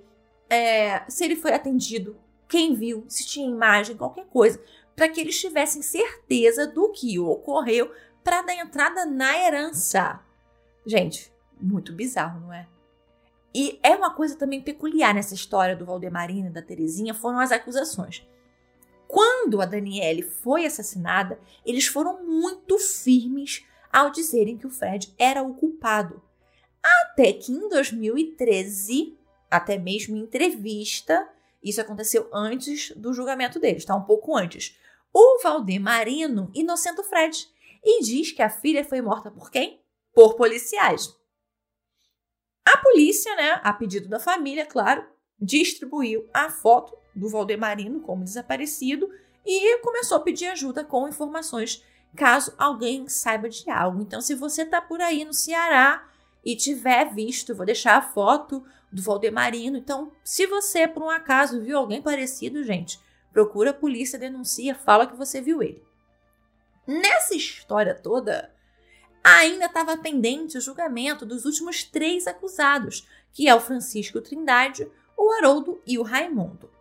é, 0.50 1.04
se 1.08 1.24
ele 1.24 1.36
foi 1.36 1.54
atendido, 1.54 2.18
quem 2.48 2.74
viu, 2.74 3.06
se 3.08 3.26
tinha 3.26 3.50
imagem, 3.50 3.98
qualquer 3.98 4.26
coisa, 4.28 4.62
para 4.96 5.10
que 5.10 5.22
eles 5.22 5.40
tivessem 5.40 5.82
certeza 5.82 6.66
do 6.66 6.90
que 6.92 7.20
ocorreu 7.20 7.92
para 8.24 8.42
dar 8.42 8.56
entrada 8.56 9.06
na 9.06 9.38
herança. 9.38 10.20
Gente, 10.86 11.32
muito 11.60 11.94
bizarro, 11.94 12.40
não 12.40 12.54
é? 12.54 12.68
E 13.54 13.80
é 13.82 13.96
uma 13.96 14.14
coisa 14.14 14.36
também 14.36 14.62
peculiar 14.62 15.14
nessa 15.14 15.34
história 15.34 15.76
do 15.76 15.86
Valdemarino 15.86 16.48
e 16.48 16.54
da 16.54 16.62
Terezinha 16.62 17.14
foram 17.14 17.40
as 17.40 17.52
acusações. 17.52 18.28
Quando 19.08 19.62
a 19.62 19.66
Daniele 19.66 20.22
foi 20.22 20.66
assassinada, 20.66 21.40
eles 21.66 21.88
foram 21.88 22.24
muito 22.24 22.78
firmes 22.78 23.66
ao 23.92 24.12
dizerem 24.12 24.58
que 24.58 24.68
o 24.68 24.70
Fred 24.70 25.14
era 25.18 25.42
o 25.42 25.54
culpado. 25.54 26.22
Até 26.84 27.34
que 27.34 27.52
em 27.52 27.70
2013, 27.70 29.18
até 29.50 29.78
mesmo 29.78 30.16
em 30.16 30.22
entrevista, 30.22 31.28
isso 31.68 31.82
aconteceu 31.82 32.30
antes 32.34 32.92
do 32.96 33.14
julgamento 33.14 33.60
deles, 33.60 33.86
tá? 33.86 33.96
Um 33.96 34.04
pouco 34.04 34.36
antes. 34.36 34.78
O 35.14 35.42
Valdemarino 35.42 36.52
inocenta 36.54 37.02
o 37.02 37.04
Fred 37.04 37.48
e 37.84 38.04
diz 38.04 38.32
que 38.32 38.42
a 38.42 38.50
filha 38.50 38.84
foi 38.84 39.02
morta 39.02 39.32
por 39.32 39.50
quem? 39.50 39.82
Por 40.14 40.36
policiais. 40.36 41.16
A 42.66 42.78
polícia, 42.78 43.36
né, 43.36 43.62
a 43.64 43.72
pedido 43.72 44.10
da 44.10 44.20
família, 44.20 44.66
claro, 44.66 45.06
distribuiu 45.40 46.30
a 46.34 46.50
foto 46.50 46.98
do 47.16 47.30
Valdemarino 47.30 48.02
como 48.02 48.24
desaparecido 48.24 49.10
e 49.46 49.78
começou 49.80 50.18
a 50.18 50.22
pedir 50.22 50.48
ajuda 50.48 50.84
com 50.84 51.08
informações 51.08 51.84
caso 52.16 52.54
alguém 52.58 53.08
saiba 53.08 53.48
de 53.48 53.70
algo. 53.70 54.02
Então, 54.02 54.20
se 54.20 54.36
você 54.36 54.64
está 54.64 54.82
por 54.82 55.00
aí 55.02 55.24
no 55.24 55.34
Ceará 55.34 56.10
e 56.44 56.56
tiver 56.56 57.14
visto, 57.14 57.56
vou 57.56 57.66
deixar 57.66 57.98
a 57.98 58.02
foto 58.02 58.66
do 58.98 59.04
Valdemarino. 59.04 59.78
Então, 59.78 60.12
se 60.24 60.48
você 60.48 60.88
por 60.88 61.04
um 61.04 61.10
acaso 61.10 61.62
viu 61.62 61.78
alguém 61.78 62.02
parecido, 62.02 62.64
gente, 62.64 63.00
procura 63.32 63.70
a 63.70 63.74
polícia, 63.74 64.20
denuncia, 64.20 64.76
fala 64.76 65.06
que 65.06 65.16
você 65.16 65.40
viu 65.40 65.62
ele. 65.62 65.84
Nessa 66.86 67.36
história 67.36 67.94
toda, 67.94 68.52
ainda 69.24 69.66
estava 69.66 69.98
pendente 69.98 70.58
o 70.58 70.62
julgamento 70.62 71.26
dos 71.26 71.46
últimos 71.46 71.84
três 71.84 72.28
acusados, 72.28 73.08
que 73.32 73.48
é 73.48 73.54
o 73.54 73.60
Francisco 73.60 74.20
Trindade, 74.20 74.90
o 75.16 75.32
Haroldo 75.34 75.80
e 75.86 76.00
o 76.00 76.04
Raimundo. 76.04 76.72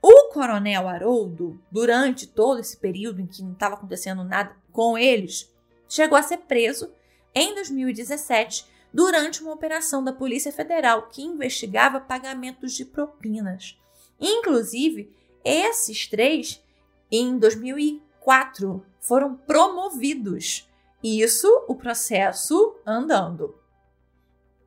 O 0.00 0.28
coronel 0.32 0.88
Haroldo, 0.88 1.60
durante 1.72 2.26
todo 2.26 2.60
esse 2.60 2.76
período 2.76 3.20
em 3.20 3.26
que 3.26 3.42
não 3.42 3.52
estava 3.52 3.74
acontecendo 3.74 4.22
nada 4.22 4.54
com 4.70 4.96
eles, 4.96 5.52
chegou 5.88 6.16
a 6.16 6.22
ser 6.22 6.38
preso 6.38 6.92
em 7.34 7.54
2017 7.56 8.77
durante 8.92 9.42
uma 9.42 9.52
operação 9.52 10.02
da 10.02 10.12
Polícia 10.12 10.52
Federal 10.52 11.08
que 11.08 11.22
investigava 11.22 12.00
pagamentos 12.00 12.72
de 12.72 12.84
propinas. 12.84 13.78
Inclusive, 14.20 15.12
esses 15.44 16.06
três, 16.06 16.62
em 17.10 17.38
2004, 17.38 18.84
foram 19.00 19.34
promovidos. 19.34 20.68
Isso, 21.02 21.48
o 21.68 21.74
processo 21.74 22.76
andando. 22.84 23.54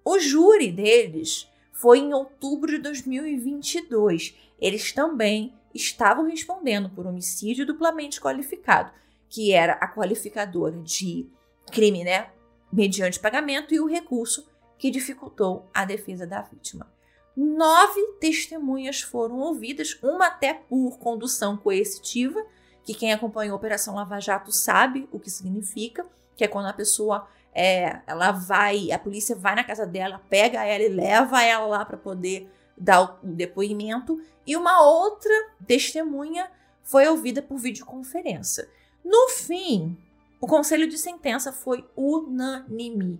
O 0.03 0.17
júri 0.19 0.71
deles 0.71 1.47
foi 1.71 1.99
em 1.99 2.13
outubro 2.13 2.71
de 2.71 2.77
2022 2.79 4.35
eles 4.61 4.93
também 4.93 5.53
estavam 5.73 6.25
respondendo 6.27 6.89
por 6.89 7.07
homicídio 7.07 7.65
duplamente 7.65 8.21
qualificado, 8.21 8.91
que 9.27 9.51
era 9.51 9.73
a 9.73 9.87
qualificadora 9.87 10.77
de 10.77 11.27
crime, 11.71 12.03
né, 12.03 12.29
mediante 12.71 13.19
pagamento 13.19 13.73
e 13.73 13.79
o 13.79 13.87
recurso 13.87 14.47
que 14.77 14.89
dificultou 14.89 15.69
a 15.73 15.85
defesa 15.85 16.25
da 16.25 16.41
vítima. 16.41 16.91
Nove 17.35 18.01
testemunhas 18.19 19.01
foram 19.01 19.37
ouvidas, 19.39 19.97
uma 20.01 20.27
até 20.27 20.53
por 20.53 20.97
condução 20.99 21.55
coercitiva, 21.55 22.43
que 22.83 22.93
quem 22.93 23.13
acompanhou 23.13 23.53
a 23.53 23.57
Operação 23.57 23.95
Lava 23.95 24.19
Jato 24.19 24.51
sabe 24.51 25.07
o 25.11 25.19
que 25.19 25.29
significa, 25.29 26.05
que 26.35 26.43
é 26.43 26.47
quando 26.47 26.65
a 26.67 26.73
pessoa 26.73 27.27
é, 27.53 28.01
ela 28.07 28.31
vai, 28.31 28.91
a 28.91 28.99
polícia 28.99 29.35
vai 29.35 29.55
na 29.55 29.63
casa 29.63 29.85
dela, 29.85 30.21
pega 30.29 30.65
ela 30.65 30.83
e 30.83 30.89
leva 30.89 31.43
ela 31.43 31.65
lá 31.67 31.85
para 31.85 31.97
poder 31.97 32.51
dar 32.77 33.01
o 33.01 33.27
depoimento, 33.27 34.19
e 34.45 34.57
uma 34.57 34.81
outra 34.81 35.33
testemunha 35.67 36.49
foi 36.83 37.07
ouvida 37.07 37.41
por 37.41 37.57
videoconferência. 37.57 38.67
No 39.05 39.29
fim, 39.29 39.97
o 40.41 40.47
conselho 40.47 40.89
de 40.89 40.97
sentença 40.97 41.53
foi 41.53 41.87
unânime 41.95 43.19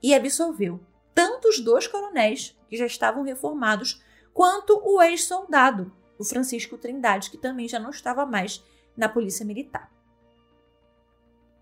e 0.00 0.14
absolveu 0.14 0.80
tanto 1.12 1.48
os 1.48 1.58
dois 1.58 1.88
coronéis, 1.88 2.56
que 2.68 2.76
já 2.76 2.86
estavam 2.86 3.24
reformados, 3.24 4.00
quanto 4.32 4.80
o 4.84 5.02
ex-soldado, 5.02 5.92
o 6.16 6.24
Francisco 6.24 6.78
Trindade, 6.78 7.28
que 7.28 7.36
também 7.36 7.68
já 7.68 7.80
não 7.80 7.90
estava 7.90 8.24
mais 8.24 8.64
na 8.96 9.08
Polícia 9.08 9.44
Militar. 9.44 9.90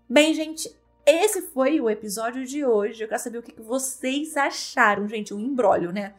Bem, 0.07 0.33
gente, 0.33 0.73
esse 1.05 1.41
foi 1.41 1.81
o 1.81 1.89
episódio 1.89 2.45
de 2.45 2.63
hoje. 2.63 3.03
Eu 3.03 3.07
quero 3.07 3.21
saber 3.21 3.39
o 3.39 3.43
que 3.43 3.59
vocês 3.59 4.37
acharam, 4.37 5.07
gente. 5.07 5.33
Um 5.33 5.39
embrólio, 5.39 5.91
né? 5.91 6.13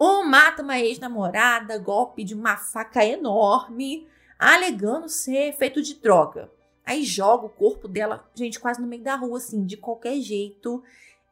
Um 0.00 0.24
mata 0.24 0.62
uma 0.62 0.78
ex-namorada, 0.78 1.76
golpe 1.78 2.22
de 2.22 2.34
uma 2.34 2.56
faca 2.56 3.04
enorme, 3.04 4.06
alegando 4.38 5.08
ser 5.08 5.52
feito 5.54 5.82
de 5.82 5.94
droga. 5.94 6.50
Aí 6.88 7.04
joga 7.04 7.44
o 7.44 7.50
corpo 7.50 7.86
dela, 7.86 8.26
gente, 8.34 8.58
quase 8.58 8.80
no 8.80 8.86
meio 8.86 9.02
da 9.02 9.14
rua, 9.14 9.36
assim, 9.36 9.66
de 9.66 9.76
qualquer 9.76 10.18
jeito. 10.22 10.82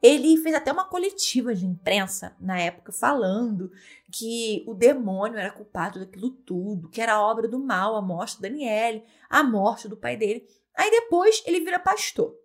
Ele 0.03 0.37
fez 0.37 0.53
até 0.53 0.71
uma 0.71 0.85
coletiva 0.85 1.55
de 1.55 1.65
imprensa 1.65 2.35
na 2.39 2.59
época 2.59 2.91
falando 2.91 3.71
que 4.11 4.63
o 4.67 4.75
demônio 4.75 5.39
era 5.39 5.49
culpado 5.49 5.99
daquilo 5.99 6.29
tudo, 6.29 6.89
que 6.89 7.01
era 7.01 7.19
obra 7.19 7.47
do 7.47 7.57
mal, 7.57 7.95
a 7.95 8.01
morte 8.03 8.35
do 8.35 8.43
Daniele, 8.43 9.03
a 9.27 9.41
morte 9.41 9.87
do 9.87 9.97
pai 9.97 10.15
dele. 10.15 10.47
Aí 10.75 10.91
depois 10.91 11.41
ele 11.43 11.61
vira 11.61 11.79
pastor. 11.79 12.35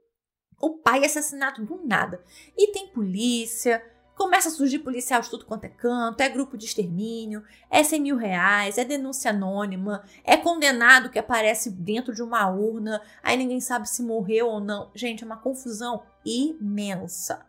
O 0.59 0.79
pai 0.79 1.03
é 1.03 1.05
assassinado 1.05 1.67
do 1.67 1.87
nada. 1.87 2.25
E 2.57 2.73
tem 2.73 2.89
polícia, 2.89 3.85
começa 4.23 4.49
a 4.49 4.53
surgir 4.53 4.79
policial 4.79 5.21
de 5.21 5.29
tudo 5.29 5.45
quanto 5.45 5.65
é 5.65 5.69
canto, 5.69 6.21
é 6.21 6.29
grupo 6.29 6.57
de 6.57 6.65
extermínio, 6.65 7.43
é 7.69 7.83
100 7.83 8.01
mil 8.01 8.17
reais, 8.17 8.79
é 8.79 8.85
denúncia 8.85 9.33
anônima, 9.33 10.05
é 10.23 10.37
condenado 10.37 11.11
que 11.11 11.19
aparece 11.19 11.69
dentro 11.71 12.15
de 12.15 12.23
uma 12.23 12.49
urna, 12.49 13.03
aí 13.21 13.37
ninguém 13.37 13.61
sabe 13.61 13.89
se 13.89 14.01
morreu 14.01 14.47
ou 14.47 14.61
não. 14.61 14.93
Gente, 14.95 15.25
é 15.25 15.27
uma 15.27 15.37
confusão 15.37 16.05
imensa. 16.25 17.45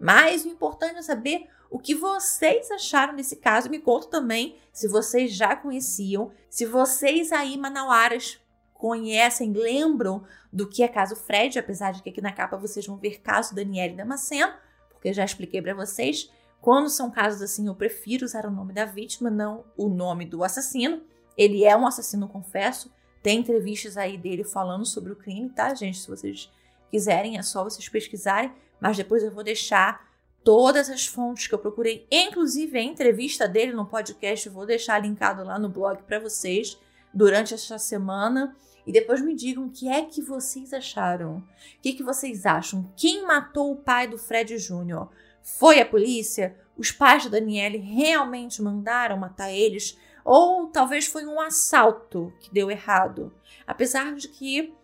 Mas 0.00 0.46
o 0.46 0.48
importante 0.48 0.96
é 0.96 1.02
saber 1.02 1.48
o 1.70 1.78
que 1.78 1.94
vocês 1.94 2.70
acharam 2.70 3.14
desse 3.14 3.36
caso. 3.36 3.68
Me 3.68 3.78
conta 3.78 4.08
também 4.08 4.56
se 4.72 4.88
vocês 4.88 5.34
já 5.34 5.54
conheciam, 5.54 6.30
se 6.48 6.64
vocês 6.64 7.30
aí, 7.30 7.58
manauaras, 7.58 8.40
conhecem, 8.72 9.52
lembram 9.52 10.24
do 10.50 10.66
que 10.66 10.82
é 10.82 10.88
caso 10.88 11.14
Fred, 11.14 11.58
apesar 11.58 11.92
de 11.92 12.02
que 12.02 12.08
aqui 12.08 12.22
na 12.22 12.32
capa 12.32 12.56
vocês 12.56 12.86
vão 12.86 12.96
ver 12.96 13.20
caso 13.20 13.54
Daniele 13.54 13.96
Damasceno, 13.96 14.54
porque 14.96 15.12
já 15.12 15.24
expliquei 15.24 15.62
para 15.62 15.74
vocês. 15.74 16.30
Quando 16.60 16.88
são 16.88 17.10
casos 17.10 17.42
assim, 17.42 17.66
eu 17.66 17.74
prefiro 17.74 18.24
usar 18.24 18.44
o 18.44 18.50
nome 18.50 18.72
da 18.72 18.84
vítima, 18.84 19.30
não 19.30 19.64
o 19.76 19.88
nome 19.88 20.26
do 20.26 20.42
assassino. 20.42 21.02
Ele 21.36 21.64
é 21.64 21.76
um 21.76 21.86
assassino, 21.86 22.28
confesso. 22.28 22.90
Tem 23.22 23.38
entrevistas 23.38 23.96
aí 23.96 24.18
dele 24.18 24.42
falando 24.42 24.84
sobre 24.84 25.12
o 25.12 25.16
crime, 25.16 25.48
tá, 25.50 25.74
gente? 25.74 25.98
Se 25.98 26.08
vocês 26.08 26.50
quiserem, 26.90 27.38
é 27.38 27.42
só 27.42 27.62
vocês 27.62 27.88
pesquisarem. 27.88 28.52
Mas 28.80 28.96
depois 28.96 29.22
eu 29.22 29.30
vou 29.30 29.44
deixar 29.44 30.06
todas 30.42 30.88
as 30.90 31.06
fontes 31.06 31.46
que 31.48 31.54
eu 31.54 31.58
procurei, 31.58 32.06
inclusive 32.10 32.78
a 32.78 32.82
entrevista 32.82 33.48
dele 33.48 33.72
no 33.72 33.84
podcast, 33.84 34.46
eu 34.46 34.52
vou 34.52 34.64
deixar 34.64 34.96
linkado 35.00 35.42
lá 35.42 35.58
no 35.58 35.68
blog 35.68 36.02
para 36.04 36.20
vocês 36.20 36.78
durante 37.16 37.54
esta 37.54 37.78
semana. 37.78 38.54
E 38.86 38.92
depois 38.92 39.22
me 39.22 39.34
digam 39.34 39.64
o 39.64 39.70
que 39.70 39.88
é 39.88 40.04
que 40.04 40.20
vocês 40.20 40.72
acharam. 40.72 41.38
O 41.38 41.44
que, 41.80 41.94
que 41.94 42.02
vocês 42.02 42.44
acham? 42.44 42.92
Quem 42.94 43.26
matou 43.26 43.72
o 43.72 43.76
pai 43.76 44.06
do 44.06 44.18
Fred 44.18 44.56
Júnior? 44.58 45.08
Foi 45.42 45.80
a 45.80 45.86
polícia? 45.86 46.54
Os 46.76 46.92
pais 46.92 47.24
da 47.24 47.30
Daniele 47.30 47.78
realmente 47.78 48.60
mandaram 48.60 49.16
matar 49.16 49.50
eles? 49.50 49.98
Ou 50.22 50.66
talvez 50.66 51.06
foi 51.06 51.24
um 51.26 51.40
assalto 51.40 52.32
que 52.38 52.52
deu 52.52 52.70
errado? 52.70 53.32
Apesar 53.66 54.14
de 54.14 54.28
que 54.28 54.74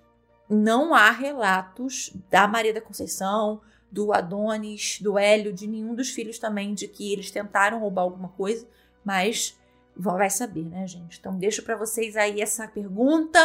não 0.49 0.95
há 0.95 1.11
relatos 1.11 2.13
da 2.31 2.49
Maria 2.49 2.73
da 2.73 2.81
Conceição, 2.81 3.61
do 3.91 4.13
Adonis, 4.13 4.99
do 5.01 5.19
Hélio, 5.19 5.53
de 5.53 5.67
nenhum 5.67 5.95
dos 5.95 6.11
filhos 6.11 6.39
também, 6.39 6.73
de 6.75 6.89
que 6.89 7.13
eles 7.13 7.31
tentaram 7.31 7.79
roubar 7.79 8.03
alguma 8.03 8.31
coisa, 8.31 8.67
mas 9.05 9.61
vai 9.97 10.31
saber, 10.31 10.65
né, 10.65 10.87
gente? 10.87 11.19
Então 11.19 11.37
deixo 11.37 11.63
para 11.63 11.77
vocês 11.77 12.17
aí 12.17 12.41
essa 12.41 12.67
pergunta. 12.67 13.39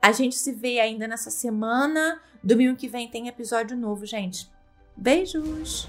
A 0.00 0.12
gente 0.12 0.36
se 0.36 0.52
vê 0.52 0.78
ainda 0.78 1.08
nessa 1.08 1.30
semana. 1.30 2.20
Domingo 2.42 2.76
que 2.76 2.88
vem 2.88 3.08
tem 3.08 3.28
episódio 3.28 3.76
novo, 3.76 4.06
gente. 4.06 4.50
Beijos! 4.96 5.88